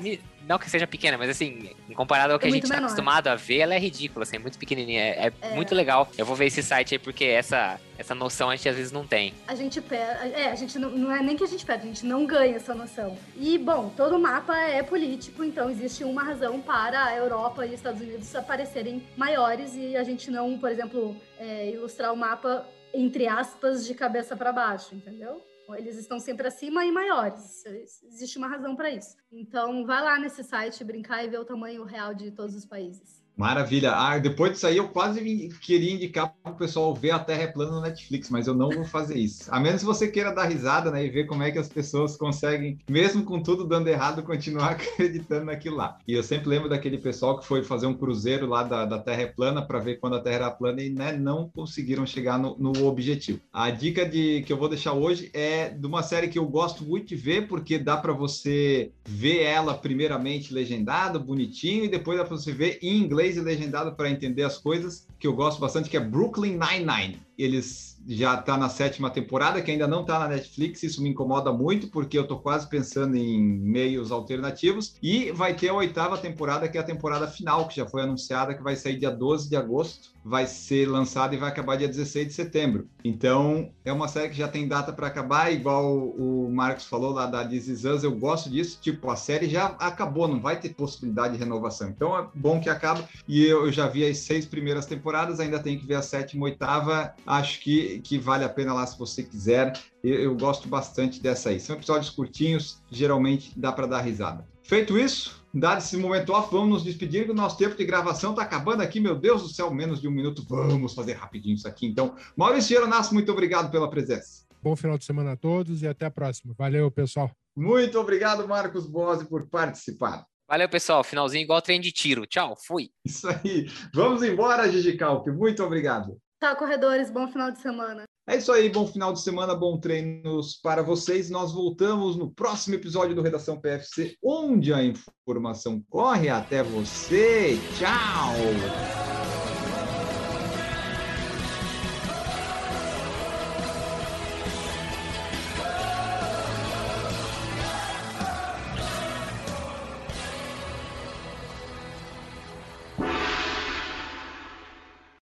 não 0.48 0.58
que 0.58 0.68
seja 0.68 0.86
pequena, 0.86 1.16
mas 1.16 1.30
assim, 1.30 1.70
comparado 1.94 2.32
ao 2.32 2.38
que 2.38 2.46
É 2.46 2.48
a 2.48 2.52
gente 2.52 2.68
tá 2.68 2.74
menor. 2.74 2.86
acostumado 2.86 3.28
a 3.28 3.34
ver, 3.34 3.58
ela 3.58 3.74
é 3.74 3.78
ridícula, 3.78 4.24
assim, 4.24 4.36
é 4.36 4.38
muito 4.38 4.58
pequenininha. 4.58 5.00
É, 5.00 5.26
é 5.28 5.32
É. 5.40 5.54
muito 5.54 5.74
legal. 5.74 6.08
Eu 6.18 6.26
vou 6.26 6.34
ver 6.36 6.46
esse 6.46 6.62
site 6.62 6.94
aí 6.94 6.98
porque 6.98 7.24
essa, 7.24 7.78
essa 7.96 8.14
noção 8.14 8.50
a 8.50 8.56
gente 8.56 8.68
às 8.68 8.76
vezes 8.76 8.92
não 8.92 9.06
tem. 9.06 9.32
A 9.46 9.54
gente 9.54 9.80
perde. 9.80 10.32
É, 10.34 10.50
a 10.50 10.54
gente 10.54 10.78
não, 10.78 10.90
não 10.90 11.12
é 11.14 11.22
nem 11.22 11.36
que 11.36 11.44
a 11.44 11.46
gente 11.46 11.64
perde, 11.64 11.84
a 11.84 11.86
gente 11.86 12.04
não 12.06 12.26
ganha 12.26 12.56
essa 12.56 12.74
noção. 12.74 13.16
E, 13.36 13.56
bom, 13.58 13.90
todo 13.96 14.18
mapa 14.18 14.58
é 14.58 14.82
político, 14.82 15.44
então 15.44 15.70
existe 15.70 16.02
uma 16.04 16.22
razão 16.22 16.60
para 16.60 17.04
a 17.04 17.16
Europa 17.16 17.64
e 17.66 17.74
Estados 17.74 18.00
Unidos 18.00 18.34
aparecerem 18.34 19.02
maiores 19.16 19.74
e 19.76 19.96
a 19.96 20.02
gente 20.02 20.30
não, 20.30 20.58
por 20.58 20.70
exemplo, 20.70 21.16
é, 21.38 21.70
ilustrar 21.70 22.12
o 22.12 22.16
mapa, 22.16 22.66
entre 22.92 23.26
aspas, 23.28 23.86
de 23.86 23.94
cabeça 23.94 24.36
para 24.36 24.52
baixo, 24.52 24.94
entendeu? 24.94 25.40
Eles 25.70 25.96
estão 25.96 26.18
sempre 26.18 26.46
acima 26.46 26.84
e 26.84 26.90
maiores. 26.90 27.64
Existe 28.04 28.36
uma 28.36 28.48
razão 28.48 28.74
para 28.74 28.90
isso. 28.90 29.16
Então, 29.30 29.86
vai 29.86 30.02
lá 30.02 30.18
nesse 30.18 30.42
site 30.42 30.84
brincar 30.84 31.24
e 31.24 31.28
ver 31.28 31.38
o 31.38 31.44
tamanho 31.44 31.84
real 31.84 32.12
de 32.14 32.30
todos 32.30 32.54
os 32.54 32.66
países. 32.66 33.21
Maravilha. 33.42 33.92
Ah, 33.92 34.18
depois 34.18 34.52
disso 34.52 34.68
aí 34.68 34.76
eu 34.76 34.88
quase 34.88 35.20
queria 35.60 35.92
indicar 35.92 36.32
para 36.42 36.52
o 36.52 36.56
pessoal 36.56 36.94
ver 36.94 37.10
a 37.10 37.18
Terra 37.18 37.42
é 37.42 37.46
plana 37.48 37.72
no 37.72 37.80
Netflix, 37.80 38.30
mas 38.30 38.46
eu 38.46 38.54
não 38.54 38.70
vou 38.70 38.84
fazer 38.84 39.18
isso. 39.18 39.52
A 39.52 39.58
menos 39.58 39.80
que 39.80 39.86
você 39.86 40.06
queira 40.06 40.32
dar 40.32 40.44
risada, 40.44 40.92
né, 40.92 41.04
e 41.04 41.10
ver 41.10 41.26
como 41.26 41.42
é 41.42 41.50
que 41.50 41.58
as 41.58 41.68
pessoas 41.68 42.16
conseguem, 42.16 42.78
mesmo 42.88 43.24
com 43.24 43.42
tudo 43.42 43.66
dando 43.66 43.88
errado, 43.88 44.22
continuar 44.24 44.70
acreditando 44.70 45.46
naquilo 45.46 45.76
lá. 45.76 45.98
E 46.06 46.12
eu 46.12 46.22
sempre 46.22 46.48
lembro 46.48 46.68
daquele 46.68 46.98
pessoal 46.98 47.36
que 47.36 47.44
foi 47.44 47.64
fazer 47.64 47.86
um 47.86 47.94
cruzeiro 47.94 48.46
lá 48.46 48.62
da, 48.62 48.84
da 48.84 48.98
Terra 49.00 49.22
é 49.22 49.26
plana 49.26 49.60
para 49.60 49.80
ver 49.80 49.96
quando 49.96 50.14
a 50.14 50.20
Terra 50.20 50.36
era 50.36 50.50
plana 50.52 50.80
e 50.80 50.90
né, 50.90 51.10
não 51.10 51.48
conseguiram 51.48 52.06
chegar 52.06 52.38
no, 52.38 52.56
no 52.56 52.86
objetivo. 52.86 53.40
A 53.52 53.70
dica 53.70 54.08
de 54.08 54.42
que 54.42 54.52
eu 54.52 54.56
vou 54.56 54.68
deixar 54.68 54.92
hoje 54.92 55.30
é 55.34 55.68
de 55.68 55.84
uma 55.84 56.04
série 56.04 56.28
que 56.28 56.38
eu 56.38 56.46
gosto 56.46 56.84
muito 56.84 57.08
de 57.08 57.16
ver, 57.16 57.48
porque 57.48 57.76
dá 57.76 57.96
para 57.96 58.12
você 58.12 58.92
ver 59.04 59.42
ela 59.42 59.74
primeiramente 59.74 60.54
legendado, 60.54 61.18
bonitinho, 61.18 61.84
e 61.84 61.88
depois 61.88 62.16
dá 62.16 62.24
para 62.24 62.36
você 62.36 62.52
ver 62.52 62.78
em 62.80 62.98
inglês 62.98 63.31
e 63.36 63.40
legendado 63.40 63.94
para 63.94 64.10
entender 64.10 64.42
as 64.42 64.58
coisas, 64.58 65.06
que 65.18 65.26
eu 65.26 65.34
gosto 65.34 65.60
bastante, 65.60 65.88
que 65.88 65.96
é 65.96 66.00
Brooklyn 66.00 66.58
Nine-Nine. 66.58 67.20
Eles 67.36 67.91
já 68.06 68.36
tá 68.36 68.56
na 68.56 68.68
sétima 68.68 69.10
temporada, 69.10 69.60
que 69.62 69.70
ainda 69.70 69.86
não 69.86 70.04
tá 70.04 70.18
na 70.18 70.28
Netflix, 70.28 70.82
isso 70.82 71.02
me 71.02 71.10
incomoda 71.10 71.52
muito, 71.52 71.88
porque 71.88 72.18
eu 72.18 72.26
tô 72.26 72.38
quase 72.38 72.68
pensando 72.68 73.16
em 73.16 73.40
meios 73.42 74.10
alternativos, 74.10 74.96
e 75.02 75.30
vai 75.32 75.54
ter 75.54 75.68
a 75.68 75.74
oitava 75.74 76.18
temporada, 76.18 76.68
que 76.68 76.76
é 76.76 76.80
a 76.80 76.84
temporada 76.84 77.26
final, 77.26 77.68
que 77.68 77.76
já 77.76 77.86
foi 77.86 78.02
anunciada, 78.02 78.54
que 78.54 78.62
vai 78.62 78.76
sair 78.76 78.98
dia 78.98 79.10
12 79.10 79.48
de 79.48 79.56
agosto, 79.56 80.12
vai 80.24 80.46
ser 80.46 80.88
lançada 80.88 81.34
e 81.34 81.38
vai 81.38 81.48
acabar 81.48 81.76
dia 81.76 81.88
16 81.88 82.28
de 82.28 82.32
setembro. 82.32 82.88
Então, 83.04 83.70
é 83.84 83.92
uma 83.92 84.06
série 84.06 84.28
que 84.28 84.36
já 84.36 84.46
tem 84.46 84.68
data 84.68 84.92
para 84.92 85.08
acabar, 85.08 85.52
igual 85.52 85.96
o 85.96 86.48
Marcos 86.52 86.86
falou 86.86 87.12
lá 87.12 87.26
da 87.26 87.44
This 87.44 87.68
Is 87.68 87.84
Us, 87.84 88.04
eu 88.04 88.12
gosto 88.12 88.48
disso, 88.48 88.78
tipo, 88.80 89.10
a 89.10 89.16
série 89.16 89.48
já 89.48 89.66
acabou, 89.78 90.28
não 90.28 90.40
vai 90.40 90.58
ter 90.58 90.70
possibilidade 90.70 91.34
de 91.34 91.40
renovação. 91.40 91.88
Então, 91.88 92.16
é 92.16 92.26
bom 92.34 92.60
que 92.60 92.70
acabe, 92.70 93.04
e 93.26 93.44
eu 93.44 93.70
já 93.72 93.88
vi 93.88 94.04
as 94.04 94.18
seis 94.18 94.46
primeiras 94.46 94.86
temporadas, 94.86 95.40
ainda 95.40 95.58
tenho 95.58 95.78
que 95.78 95.86
ver 95.86 95.96
a 95.96 96.02
sétima, 96.02 96.44
oitava, 96.44 97.14
acho 97.26 97.60
que, 97.60 97.91
que 98.00 98.18
vale 98.18 98.44
a 98.44 98.48
pena 98.48 98.72
lá 98.72 98.86
se 98.86 98.98
você 98.98 99.22
quiser. 99.22 99.72
Eu, 100.02 100.14
eu 100.14 100.36
gosto 100.36 100.68
bastante 100.68 101.20
dessa 101.20 101.50
aí. 101.50 101.60
São 101.60 101.76
episódios 101.76 102.10
curtinhos, 102.10 102.82
geralmente 102.90 103.52
dá 103.56 103.72
para 103.72 103.86
dar 103.86 104.00
risada. 104.00 104.46
Feito 104.62 104.96
isso, 104.96 105.44
dado 105.52 105.78
esse 105.78 105.96
momento 105.96 106.32
off, 106.32 106.50
vamos 106.50 106.68
nos 106.68 106.84
despedir, 106.84 107.24
que 107.24 107.30
o 107.30 107.34
nosso 107.34 107.58
tempo 107.58 107.76
de 107.76 107.84
gravação 107.84 108.30
está 108.30 108.42
acabando 108.42 108.80
aqui, 108.80 109.00
meu 109.00 109.14
Deus 109.14 109.42
do 109.42 109.48
céu, 109.48 109.72
menos 109.72 110.00
de 110.00 110.08
um 110.08 110.12
minuto. 110.12 110.44
Vamos 110.48 110.94
fazer 110.94 111.14
rapidinho 111.14 111.54
isso 111.54 111.68
aqui. 111.68 111.86
Então, 111.86 112.14
Maurício 112.36 112.68
Geronasso, 112.68 113.12
muito 113.12 113.32
obrigado 113.32 113.70
pela 113.70 113.90
presença. 113.90 114.44
Bom 114.62 114.76
final 114.76 114.96
de 114.96 115.04
semana 115.04 115.32
a 115.32 115.36
todos 115.36 115.82
e 115.82 115.88
até 115.88 116.06
a 116.06 116.10
próxima. 116.10 116.54
Valeu, 116.56 116.90
pessoal. 116.90 117.30
Muito 117.56 117.98
obrigado, 117.98 118.46
Marcos 118.46 118.86
Bose, 118.86 119.26
por 119.26 119.48
participar. 119.48 120.24
Valeu, 120.48 120.68
pessoal. 120.68 121.02
Finalzinho 121.02 121.42
igual 121.42 121.60
trem 121.60 121.80
de 121.80 121.90
tiro. 121.90 122.26
Tchau, 122.26 122.54
fui. 122.56 122.90
Isso 123.04 123.28
aí. 123.28 123.68
Vamos 123.92 124.22
embora, 124.22 124.70
Gigi 124.70 124.96
Calque. 124.96 125.30
Muito 125.30 125.64
obrigado. 125.64 126.16
Tá, 126.42 126.56
corredores, 126.56 127.08
bom 127.08 127.28
final 127.28 127.52
de 127.52 127.60
semana. 127.60 128.02
É 128.28 128.36
isso 128.36 128.50
aí, 128.50 128.68
bom 128.68 128.84
final 128.84 129.12
de 129.12 129.20
semana, 129.20 129.54
bom 129.54 129.78
treinos 129.78 130.56
para 130.56 130.82
vocês. 130.82 131.30
Nós 131.30 131.52
voltamos 131.52 132.16
no 132.16 132.32
próximo 132.34 132.74
episódio 132.74 133.14
do 133.14 133.22
Redação 133.22 133.60
PFC, 133.60 134.16
onde 134.20 134.74
a 134.74 134.82
informação 134.82 135.80
corre 135.88 136.28
até 136.28 136.64
você. 136.64 137.56
Tchau! 137.78 139.11